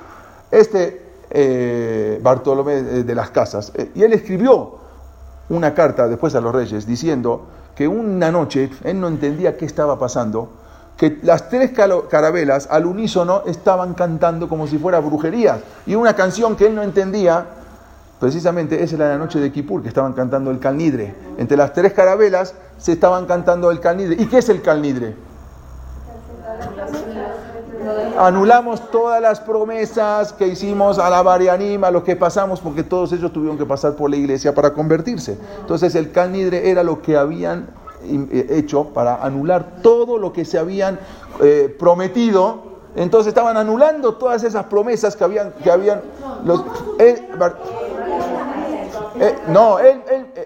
[0.52, 4.80] este eh, Bartolomé de las Casas, eh, y él escribió
[5.50, 9.98] una carta después a los reyes diciendo que una noche él no entendía qué estaba
[9.98, 10.50] pasando
[11.00, 15.62] que las tres carabelas al unísono estaban cantando como si fuera brujería.
[15.86, 17.46] Y una canción que él no entendía,
[18.20, 21.16] precisamente esa era la noche de Kippur, que estaban cantando el calnidre.
[21.38, 24.22] Entre las tres carabelas se estaban cantando el calnidre.
[24.22, 25.16] ¿Y qué es el calnidre?
[28.18, 33.32] Anulamos todas las promesas que hicimos a la Varianima, lo que pasamos, porque todos ellos
[33.32, 35.38] tuvieron que pasar por la iglesia para convertirse.
[35.62, 37.70] Entonces el calnidre era lo que habían
[38.04, 41.00] eh, hecho para anular todo lo que se habían
[41.42, 42.70] eh, prometido.
[42.96, 46.02] Entonces estaban anulando todas esas promesas que habían, que habían
[46.44, 46.64] los,
[49.20, 50.02] eh, no, él,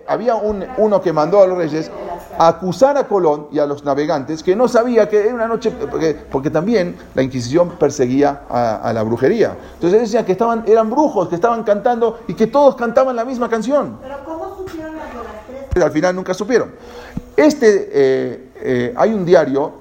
[0.07, 1.91] había un, uno que mandó a los reyes
[2.37, 5.71] a acusar a Colón y a los navegantes que no sabía que era una noche,
[5.71, 9.55] porque, porque también la Inquisición perseguía a, la brujería.
[9.75, 13.49] Entonces decía que estaban, eran brujos, que estaban cantando y que todos cantaban la misma
[13.49, 13.97] canción.
[14.01, 15.05] Pero ¿cómo supieron las
[15.71, 15.83] tres?
[15.83, 16.71] Al final nunca supieron.
[17.35, 19.73] Este, eh, eh, hay un diario,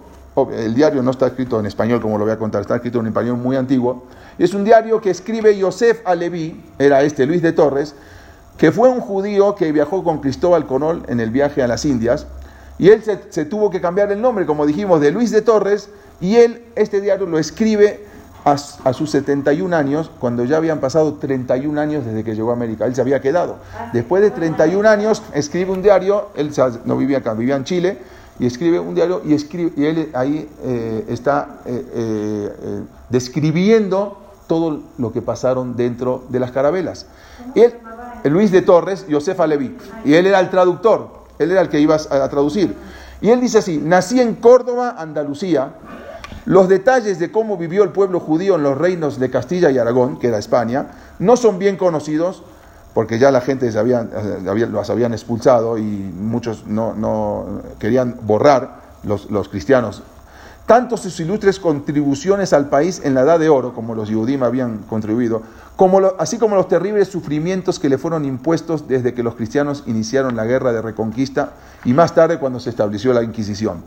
[0.52, 3.08] el diario no está escrito en español como lo voy a contar, está escrito en
[3.08, 4.04] español muy antiguo,
[4.38, 7.94] es un diario que escribe Yosef Alevi, era este Luis de Torres,
[8.56, 12.26] que fue un judío que viajó con Cristóbal Conol en el viaje a las Indias,
[12.78, 15.88] y él se, tuvo que cambiar el nombre, como dijimos, de Luis de Torres,
[16.20, 18.04] y él, este diario lo escribe
[18.44, 22.54] a, a, sus 71 años, cuando ya habían pasado 31 años desde que llegó a
[22.54, 22.86] América.
[22.86, 23.56] Él se había quedado.
[23.92, 26.52] Después de 31 años, escribe un diario, él
[26.84, 27.98] no vivía acá, vivía en Chile,
[28.38, 34.80] y escribe un diario y, escribe, y él ahí eh, está eh, eh, describiendo todo
[34.98, 37.06] lo que pasaron dentro de las carabelas.
[37.54, 37.74] Él,
[38.24, 41.94] Luis de Torres, Josefa Leví, y él era el traductor, él era el que iba
[41.94, 42.74] a traducir.
[43.20, 45.74] Y él dice así, nací en Córdoba, Andalucía,
[46.44, 50.18] los detalles de cómo vivió el pueblo judío en los reinos de Castilla y Aragón,
[50.18, 50.86] que era España,
[51.18, 52.42] no son bien conocidos
[52.94, 53.82] porque ya la gente se
[54.66, 57.46] los habían expulsado y muchos no,
[57.78, 60.02] querían borrar los, los, cristianos.
[60.66, 64.78] Tanto sus ilustres contribuciones al país en la Edad de Oro, como los Yudim habían
[64.88, 65.42] contribuido,
[66.18, 70.44] así como los terribles sufrimientos que le fueron impuestos desde que los cristianos iniciaron la
[70.44, 71.54] guerra de reconquista
[71.84, 73.82] y más tarde cuando se estableció la Inquisición.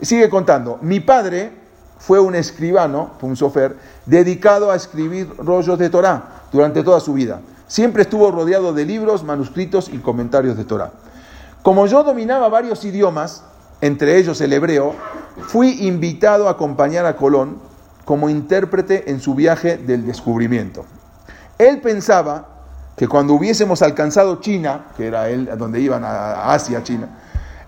[0.00, 1.52] Sigue contando, mi padre
[1.98, 7.40] fue un escribano, un sofer, dedicado a escribir rollos de Torah durante toda su vida.
[7.66, 10.92] Siempre estuvo rodeado de libros, manuscritos y comentarios de Torah.
[11.62, 13.42] Como yo dominaba varios idiomas,
[13.80, 14.94] entre ellos el hebreo,
[15.42, 17.58] fui invitado a acompañar a Colón
[18.04, 20.84] como intérprete en su viaje del descubrimiento.
[21.58, 22.48] Él pensaba
[22.96, 27.08] que cuando hubiésemos alcanzado China, que era él donde iban a Asia, China,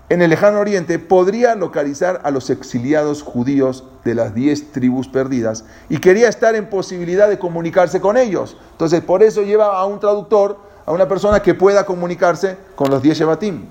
[0.09, 5.65] en el lejano oriente podría localizar a los exiliados judíos de las diez tribus perdidas
[5.87, 8.57] y quería estar en posibilidad de comunicarse con ellos.
[8.71, 10.57] Entonces, por eso lleva a un traductor,
[10.87, 13.67] a una persona que pueda comunicarse con los diez Shebatim.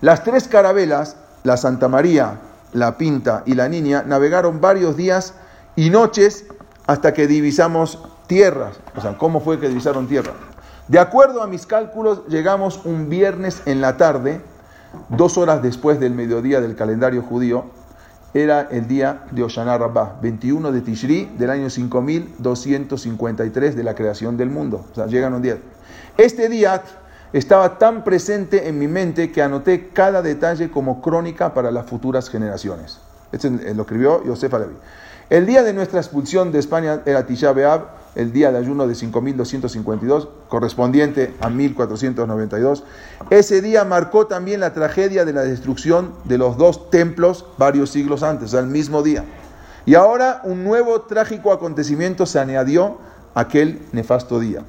[0.00, 2.40] Las tres carabelas, la Santa María,
[2.72, 5.34] la Pinta y la Niña, navegaron varios días
[5.76, 6.46] y noches
[6.86, 8.78] hasta que divisamos tierras.
[8.96, 10.32] O sea, ¿cómo fue que divisaron tierra?
[10.88, 14.40] De acuerdo a mis cálculos, llegamos un viernes en la tarde
[15.08, 17.64] dos horas después del mediodía del calendario judío,
[18.32, 24.36] era el día de Oshana Rabbah, 21 de Tishri del año 5253 de la creación
[24.36, 24.86] del mundo.
[24.92, 25.58] O sea, llegan un día.
[26.16, 26.80] Este día
[27.32, 32.28] estaba tan presente en mi mente que anoté cada detalle como crónica para las futuras
[32.28, 32.98] generaciones.
[33.32, 34.74] Esto lo escribió Yosef Alevi.
[35.30, 37.82] El día de nuestra expulsión de España era Tisha B'Av,
[38.16, 42.82] el día de ayuno de 5252, correspondiente a 1492.
[43.30, 48.24] Ese día marcó también la tragedia de la destrucción de los dos templos varios siglos
[48.24, 49.24] antes, el mismo día.
[49.86, 52.98] Y ahora un nuevo trágico acontecimiento se añadió
[53.34, 54.64] a aquel nefasto día.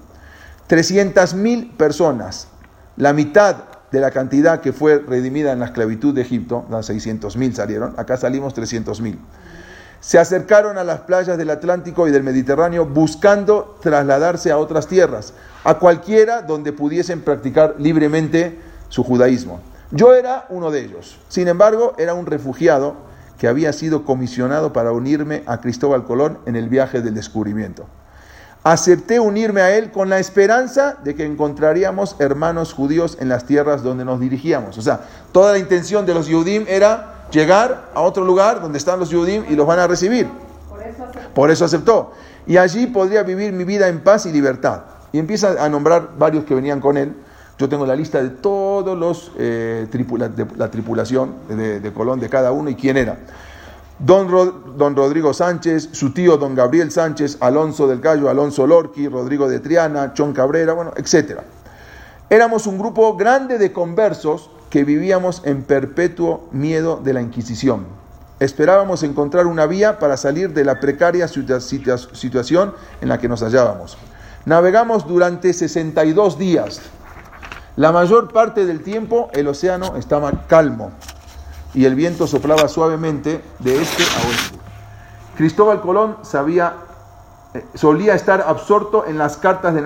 [0.69, 2.49] 300.000 personas,
[3.01, 3.55] la mitad
[3.91, 8.53] de la cantidad que fue redimida en la esclavitud de Egipto, 600.000 salieron, acá salimos
[8.55, 9.17] 300.000
[10.01, 15.33] se acercaron a las playas del Atlántico y del Mediterráneo buscando trasladarse a otras tierras,
[15.63, 19.61] a cualquiera donde pudiesen practicar libremente su judaísmo.
[19.91, 21.19] Yo era uno de ellos.
[21.29, 22.95] Sin embargo, era un refugiado
[23.37, 27.85] que había sido comisionado para unirme a Cristóbal Colón en el viaje del descubrimiento.
[28.63, 33.81] Acepté unirme a él con la esperanza de que encontraríamos hermanos judíos en las tierras
[33.83, 34.77] donde nos dirigíamos.
[34.77, 35.01] O sea,
[35.31, 39.45] toda la intención de los Yudim era llegar a otro lugar donde están los Yudim
[39.49, 40.27] y los van a recibir.
[41.33, 42.13] Por eso aceptó.
[42.45, 44.81] Y allí podría vivir mi vida en paz y libertad.
[45.11, 47.13] Y empieza a nombrar varios que venían con él.
[47.57, 52.27] Yo tengo la lista de todos los eh, de la tripulación de, de Colón, de
[52.27, 53.17] cada uno y quién era
[54.03, 59.47] don, don, Rodrigo Sánchez, su tío don Gabriel Sánchez, Alonso del Gallo, Alonso Lorqui, Rodrigo
[59.47, 61.41] de Triana, Chon Cabrera, bueno, etc.
[62.29, 67.85] Éramos un grupo grande de conversos que vivíamos en perpetuo miedo de la Inquisición.
[68.39, 73.97] Esperábamos encontrar una vía para salir de la precaria situación en la que nos hallábamos.
[74.45, 76.81] Navegamos durante 62 días.
[77.75, 80.91] La mayor parte del tiempo el océano estaba calmo
[81.73, 84.59] y el viento soplaba suavemente de este a oeste.
[85.37, 86.73] Cristóbal Colón sabía,
[87.53, 89.81] eh, solía estar absorto en las cartas de,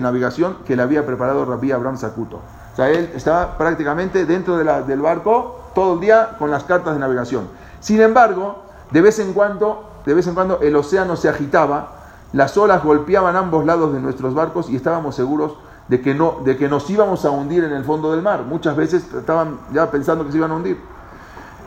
[0.00, 2.40] navegación que le había preparado Rabí Abraham Sakuto.
[2.72, 7.00] O sea, él estaba prácticamente dentro del barco todo el día con las cartas de
[7.00, 7.48] navegación.
[7.80, 11.92] Sin embargo, de vez en cuando, de vez en cuando el océano se agitaba,
[12.32, 15.54] las olas golpeaban ambos lados de nuestros barcos y estábamos seguros
[15.88, 18.42] de que, no, de que nos íbamos a hundir en el fondo del mar.
[18.42, 20.78] Muchas veces estaban ya pensando que se iban a hundir.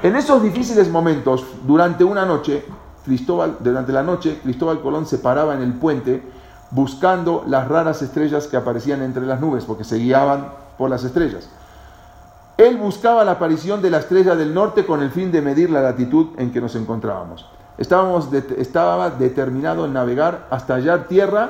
[0.02, 2.64] En esos difíciles momentos, durante una noche,
[3.04, 6.24] Cristóbal, durante la noche, Cristóbal Colón se paraba en el puente
[6.72, 11.50] buscando las raras estrellas que aparecían entre las nubes, porque se guiaban por las estrellas.
[12.58, 15.82] Él buscaba la aparición de la estrella del norte con el fin de medir la
[15.82, 17.46] latitud en que nos encontrábamos.
[17.78, 21.50] Estábamos estaba determinado en navegar hasta hallar tierra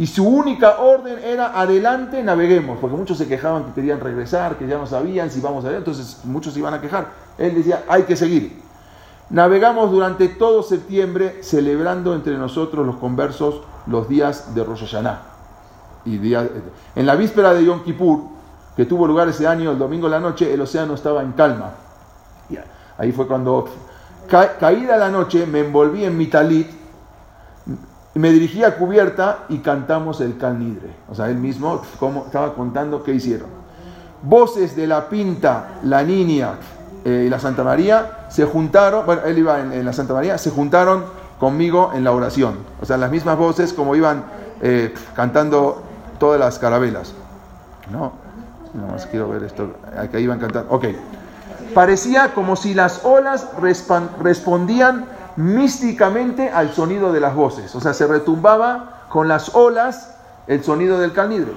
[0.00, 4.66] y su única orden era adelante, naveguemos, porque muchos se quejaban que querían regresar, que
[4.66, 7.08] ya no sabían si vamos allá, entonces muchos iban a quejar.
[7.40, 8.60] Él decía, hay que seguir.
[9.30, 15.22] Navegamos durante todo septiembre celebrando entre nosotros los conversos los días de Rosh Hashanah.
[16.04, 18.20] Y en la víspera de Yom Kippur,
[18.76, 21.72] que tuvo lugar ese año, el domingo en la noche, el océano estaba en calma.
[22.98, 23.66] Ahí fue cuando,
[24.28, 26.80] caída la noche, me envolví en mi talit
[28.14, 30.90] me dirigí a cubierta y cantamos el canidre.
[31.08, 33.48] O sea, él mismo como, estaba contando qué hicieron.
[34.22, 36.54] Voces de la Pinta, la Niña
[37.04, 40.50] eh, y la Santa María se juntaron, bueno, él iba en, la Santa María, se
[40.50, 41.04] juntaron
[41.38, 42.58] conmigo en la oración.
[42.80, 44.24] O sea, las mismas voces como iban
[44.60, 45.82] eh, cantando
[46.18, 47.14] todas las carabelas.
[47.90, 48.12] No,
[48.74, 49.70] no más quiero ver esto,
[50.10, 50.70] que iban cantando.
[50.70, 50.86] Ok.
[51.74, 53.48] Parecía como si las olas
[54.20, 57.74] respondían místicamente al sonido de las voces.
[57.74, 61.52] O sea, se retumbaba con las olas el sonido del calnidre.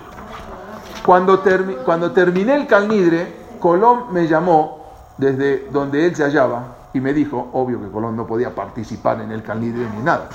[1.06, 1.44] Cuando,
[1.84, 4.83] cuando terminé el calnidre, Colón me llamó
[5.18, 9.32] desde donde él se hallaba y me dijo, obvio que Colón no podía participar en
[9.32, 10.30] el calnidre ni nada.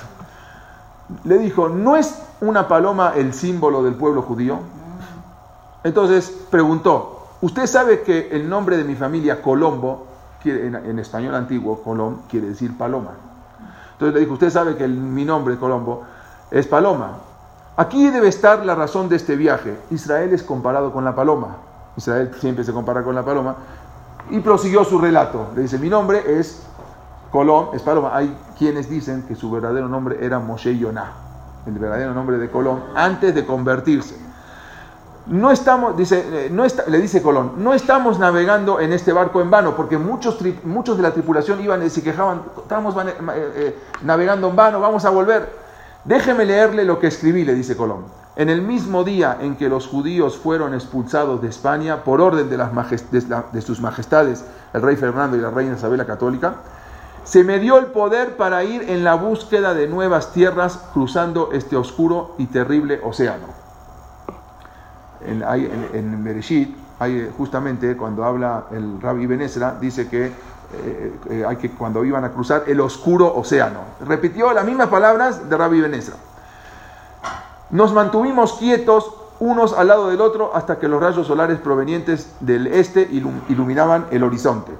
[1.24, 4.58] Le dijo, ¿no es una paloma el símbolo del pueblo judío?
[5.84, 10.06] Entonces preguntó, ¿usted sabe que el nombre de mi familia, Colombo,
[10.44, 13.12] en, español antiguo, Colón, quiere decir paloma?
[13.92, 16.04] Entonces le dijo, usted sabe que mi nombre, Colombo,
[16.50, 17.18] es paloma.
[17.76, 19.78] Aquí debe estar la razón de este viaje.
[19.90, 21.56] Israel es comparado con la paloma.
[21.96, 23.56] Israel siempre se compara con la paloma.
[24.30, 25.48] Y prosiguió su relato.
[25.54, 26.62] Le dice, mi nombre es
[27.30, 27.82] Colón, es.
[28.12, 31.12] Hay quienes dicen que su verdadero nombre era Moshe Yonah,
[31.66, 34.28] el verdadero nombre de Colón, antes de convertirse
[35.28, 39.50] no estamos, dice, eh, no le dice Colón, no estamos navegando en este barco en
[39.50, 44.48] vano, porque muchos, muchos de la tripulación iban y se quejaban, estamos eh, eh, navegando
[44.48, 45.68] en vano, vamos a volver.
[46.04, 48.04] Déjeme leerle lo que escribí, le dice Colón.
[48.38, 53.60] En el mismo día en que los judíos fueron expulsados de España por orden de,
[53.60, 56.54] sus majestades, el rey Fernando y la reina Isabel la Católica,
[57.24, 61.76] se me dio el poder para ir en la búsqueda de nuevas tierras cruzando este
[61.76, 63.68] oscuro y terrible océano
[65.28, 65.42] en,
[65.92, 71.70] en, Bereshit, hay justamente cuando habla el Rabbi Benesra, dice que eh, eh, hay que
[71.70, 73.80] cuando iban a cruzar el oscuro océano.
[74.06, 76.16] Repitió las mismas palabras de Rabbi Benesra.
[77.70, 82.66] Nos mantuvimos quietos unos al lado del otro hasta que los rayos solares provenientes del
[82.66, 83.02] este
[83.48, 84.72] iluminaban el horizonte.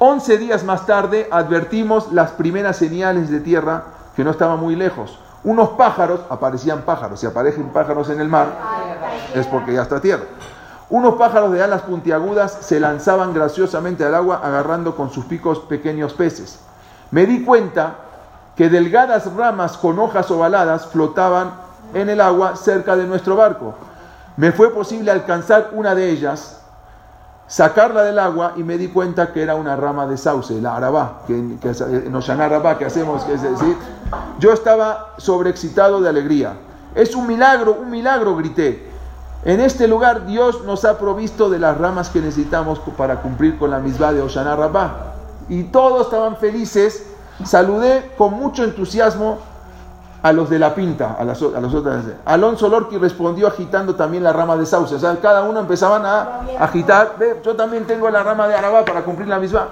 [0.00, 3.84] Once días más tarde advertimos las primeras señales de tierra
[4.16, 5.20] que no estaban muy lejos.
[5.44, 8.48] Unos pájaros, aparecían pájaros, si aparecen pájaros en el mar,
[9.34, 10.24] es porque ya está tierra.
[10.90, 16.14] Unos pájaros de alas puntiagudas se lanzaban graciosamente al agua agarrando con sus picos pequeños
[16.14, 16.58] peces.
[17.12, 17.94] Me di cuenta
[18.56, 23.74] que delgadas ramas con hojas ovaladas flotaban en el agua cerca de nuestro barco.
[24.36, 26.58] Me fue posible alcanzar una de ellas
[27.48, 31.22] sacarla del agua y me di cuenta que era una rama de sauce, la arabá,
[31.26, 31.70] que, que
[32.06, 33.76] en Oshana arabá que hacemos, que es decir,
[34.38, 36.52] yo estaba sobreexcitado de alegría.
[36.94, 38.86] Es un milagro, un milagro, grité.
[39.44, 43.70] En este lugar Dios nos ha provisto de las ramas que necesitamos para cumplir con
[43.70, 45.14] la misma de Oshana Rabá.
[45.48, 47.06] Y todos estaban felices.
[47.44, 49.38] Saludé con mucho entusiasmo
[50.22, 52.32] a los de la pinta, a las, a.
[52.32, 54.96] Alonso Lorqui respondió agitando también la rama de sauce.
[54.96, 57.14] O sea, cada uno empezaban a agitar.
[57.18, 59.68] Ve, yo también tengo la rama de Arabá para cumplir la misma.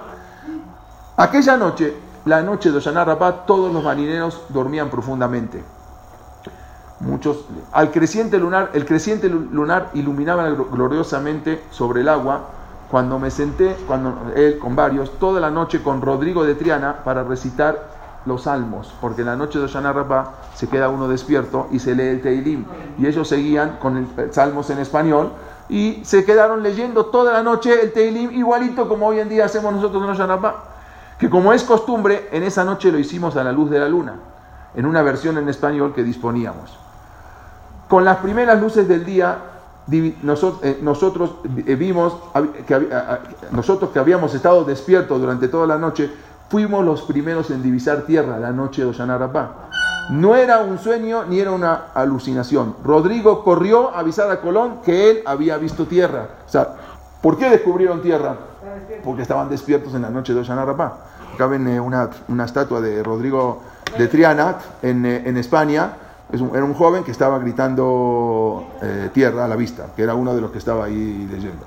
[1.16, 5.64] Aquella noche, la noche de Rabá, todos los marineros dormían profundamente.
[7.00, 12.40] Muchos, al creciente lunar, el creciente lunar iluminaba gloriosamente sobre el agua.
[12.90, 17.24] Cuando me senté, cuando él con varios, toda la noche con Rodrigo de Triana para
[17.24, 17.95] recitar
[18.26, 21.94] los salmos, porque en la noche de Oshana Rabbah se queda uno despierto y se
[21.94, 22.64] lee el Teilim.
[22.98, 25.30] Y ellos seguían con el, salmos en español
[25.68, 29.72] y se quedaron leyendo toda la noche el Teilim, igualito como hoy en día hacemos
[29.72, 30.54] nosotros en Oshana Rabbah.
[31.18, 34.16] Que como es costumbre, en esa noche lo hicimos a la luz de la luna,
[34.74, 36.78] en una versión en español que disponíamos.
[37.88, 39.38] Con las primeras luces del día,
[40.22, 42.16] nosotros, eh, nosotros eh, vimos,
[42.66, 42.88] que,
[43.52, 46.10] nosotros que habíamos estado despiertos durante toda la noche,
[46.48, 49.68] fuimos los primeros en divisar tierra la noche de Oshanarapá.
[50.10, 52.76] No era un sueño ni era una alucinación.
[52.84, 56.28] Rodrigo corrió a avisar a Colón que él había visto tierra.
[56.46, 56.68] O sea,
[57.20, 58.36] ¿por qué descubrieron tierra?
[59.04, 60.98] Porque estaban despiertos en la noche de Oshanarapá.
[61.34, 63.60] Acá ven eh, una, una, estatua de Rodrigo
[63.98, 65.92] de Triana en, en España
[66.32, 70.40] era un joven que estaba gritando eh, tierra a la vista, que era uno de
[70.40, 71.64] los que estaba ahí leyendo.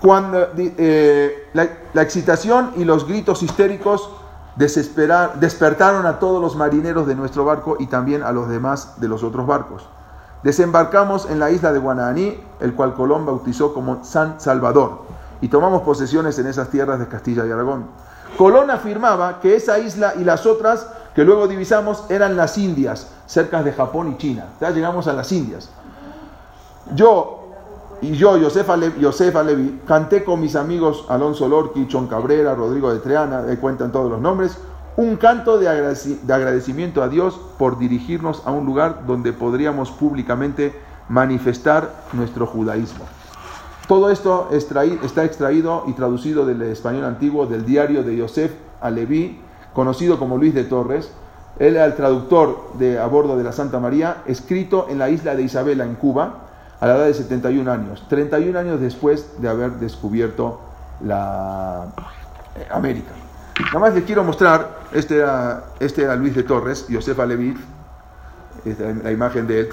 [0.00, 4.10] Cuando eh, la, excitación y los gritos histéricos
[4.56, 9.22] despertaron a todos los marineros de nuestro barco y también a los demás de los
[9.22, 9.88] otros barcos.
[10.42, 15.02] Desembarcamos en la isla de Guananí, el cual Colón bautizó como San Salvador,
[15.40, 17.86] y tomamos posesiones en esas tierras de Castilla y Aragón.
[18.36, 23.62] Colón afirmaba que esa isla y las otras que luego divisamos eran las Indias, cerca
[23.62, 24.46] de Japón y China.
[24.60, 25.70] Ya llegamos a las Indias.
[26.94, 27.47] Yo
[28.00, 33.44] y yo, Josefa Levi, canté con mis amigos Alonso Lorqui, Chon Cabrera, Rodrigo de Treana,
[33.48, 34.58] ahí cuentan todos los nombres,
[34.96, 40.72] un canto de, agradecimiento a Dios por dirigirnos a un lugar donde podríamos públicamente
[41.08, 43.04] manifestar nuestro judaísmo.
[43.86, 49.40] Todo esto está extraído y traducido del español antiguo del diario de Yosef Alevi,
[49.72, 51.12] conocido como Luis de Torres.
[51.58, 55.34] Él era el traductor de a bordo de la Santa María, escrito en la isla
[55.34, 56.47] de Isabela, en Cuba,
[56.80, 60.60] a la edad de 71 años, 31 años después de haber descubierto
[61.04, 61.86] la
[62.56, 63.10] eh, América.
[63.66, 67.56] Nada más les quiero mostrar, este era, este era Luis de Torres, Josefa Levi,
[69.02, 69.68] la imagen de él.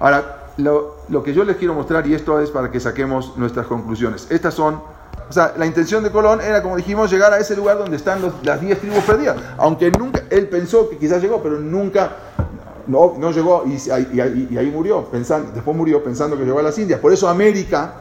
[0.00, 4.26] Ahora, lo, que yo les quiero mostrar, y esto es para que saquemos nuestras conclusiones.
[4.30, 4.80] Estas son
[5.28, 8.20] o sea, la intención de Colón era, como dijimos, llegar a ese lugar donde están
[8.42, 9.36] las 10 tribus perdidas.
[9.58, 12.12] Aunque nunca, él pensó que quizás llegó, pero nunca,
[12.88, 16.98] no, no llegó y, ahí murió, pensando, después murió pensando que llegó a las Indias.
[17.00, 17.92] Por eso América,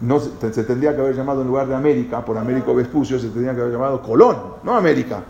[0.00, 0.30] no se,
[0.64, 3.72] tendría que haber llamado en lugar de América, por Américo Vespucio, se tendría que haber
[3.72, 5.22] llamado Colón, no América.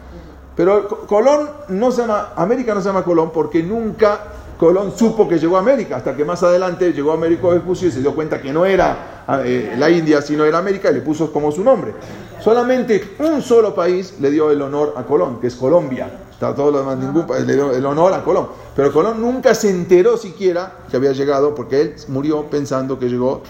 [0.56, 4.20] Pero Colón no se llama, América no se llama Colón porque nunca
[4.58, 8.00] Colón supo que llegó a América, hasta que más adelante llegó Américo Vespucio y se
[8.00, 11.52] dio cuenta que no era eh, la India, sino era América y le puso como
[11.52, 11.92] su nombre.
[12.40, 16.10] Solamente un solo país le dio el honor a Colón, que es Colombia.
[16.38, 18.48] Todo lo demás, ningún dio el honor a Colón.
[18.76, 23.42] Pero Colón nunca se enteró siquiera que había llegado, porque él murió pensando que llegó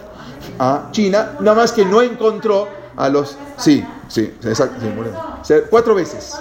[0.59, 2.67] a China, nada más que no encontró
[2.97, 3.37] a los...
[3.59, 5.13] Sí, sí, exacto, sí, murió.
[5.69, 6.35] cuatro veces.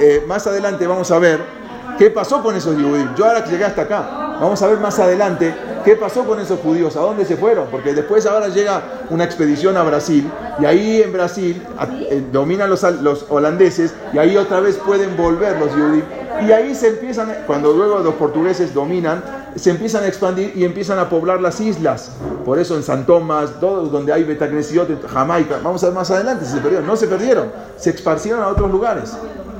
[0.00, 1.60] Eh, más adelante vamos a ver
[2.00, 3.10] ¿Qué pasó con esos judíos?
[3.14, 6.60] Yo ahora que llegué hasta acá, vamos a ver más adelante qué pasó con esos
[6.60, 11.02] judíos, a dónde se fueron, porque después ahora llega una expedición a Brasil y ahí
[11.02, 11.62] en Brasil
[12.10, 16.04] eh, dominan los, los holandeses y ahí otra vez pueden volver los judíos
[16.46, 19.22] y ahí se empiezan, cuando luego los portugueses dominan,
[19.56, 22.12] se empiezan a expandir y empiezan a poblar las islas.
[22.44, 26.52] Por eso en San Tomás, donde hay Betagnesiot, Jamaica, vamos a ver más adelante si
[26.52, 26.86] se perdieron.
[26.86, 29.12] No se perdieron, se esparcieron a otros lugares.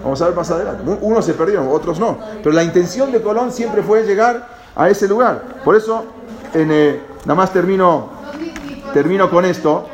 [0.02, 0.82] Vamos a ver más adelante.
[1.02, 2.18] Unos se perdieron, otros no.
[2.42, 5.60] Pero la intención de Colón siempre fue llegar a ese lugar.
[5.64, 6.04] Por eso,
[6.54, 8.08] en, eh, nada más termino,
[8.92, 9.86] termino con esto.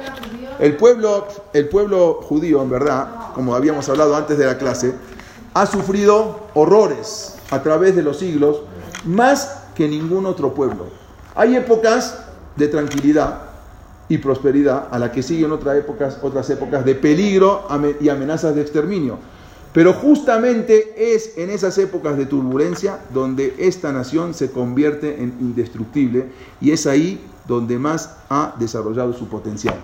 [0.59, 4.95] El pueblo, el pueblo judío, en verdad, como habíamos hablado antes de la clase,
[5.55, 8.63] ha sufrido horrores a través de los siglos,
[9.05, 10.87] más que ningún otro pueblo.
[11.35, 12.19] Hay épocas
[12.57, 13.43] de tranquilidad
[14.09, 17.67] y prosperidad a la que siguen otras épocas, otras épocas de peligro
[18.01, 19.19] y amenazas de exterminio.
[19.77, 26.31] Pero justamente es en esas épocas de turbulencia donde esta nación se convierte en indestructible
[26.63, 29.75] y es ahí donde más ha desarrollado su potencial.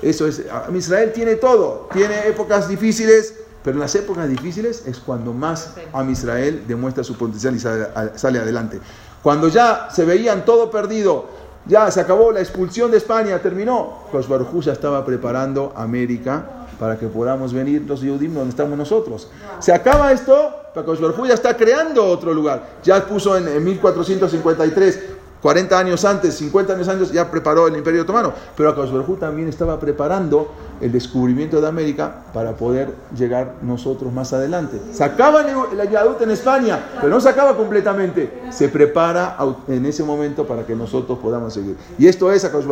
[0.00, 0.42] Eso es,
[0.74, 6.08] Israel tiene todo, tiene épocas difíciles, pero en las épocas difíciles es cuando más Am
[6.08, 8.80] Israel demuestra su potencial y sale, adelante.
[9.22, 11.26] Cuando ya se veían todo perdido,
[11.66, 17.06] ya se acabó la expulsión de España, terminó, Baruj ya estaba preparando América para que
[17.06, 19.28] podamos venir los Yudim donde estamos nosotros.
[19.58, 22.62] Se acaba esto, Pacosh ya está creando otro lugar.
[22.82, 25.15] Ya puso en, en 1453
[25.46, 28.32] 40 años antes, 50 años antes, ya preparó el Imperio Otomano.
[28.56, 28.90] Pero Akash
[29.20, 34.80] también estaba preparando el descubrimiento de América para poder llegar nosotros más adelante.
[34.90, 38.42] Se acaba la Yadut en España, pero no se acaba completamente.
[38.50, 39.36] Se prepara
[39.68, 41.76] en ese momento para que nosotros podamos seguir.
[41.96, 42.64] Y esto es Akash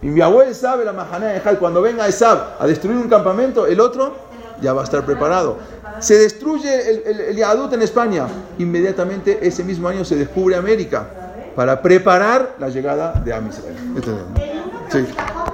[0.00, 3.80] Y mi abuelo sabe la Mahaná de Cuando venga Esab a destruir un campamento, el
[3.80, 4.14] otro
[4.62, 5.56] ya va a estar preparado.
[5.98, 8.28] Se destruye el, el, Yadut en España.
[8.58, 11.23] Inmediatamente ese mismo año se descubre América
[11.54, 13.76] para preparar la llegada de Amisrael.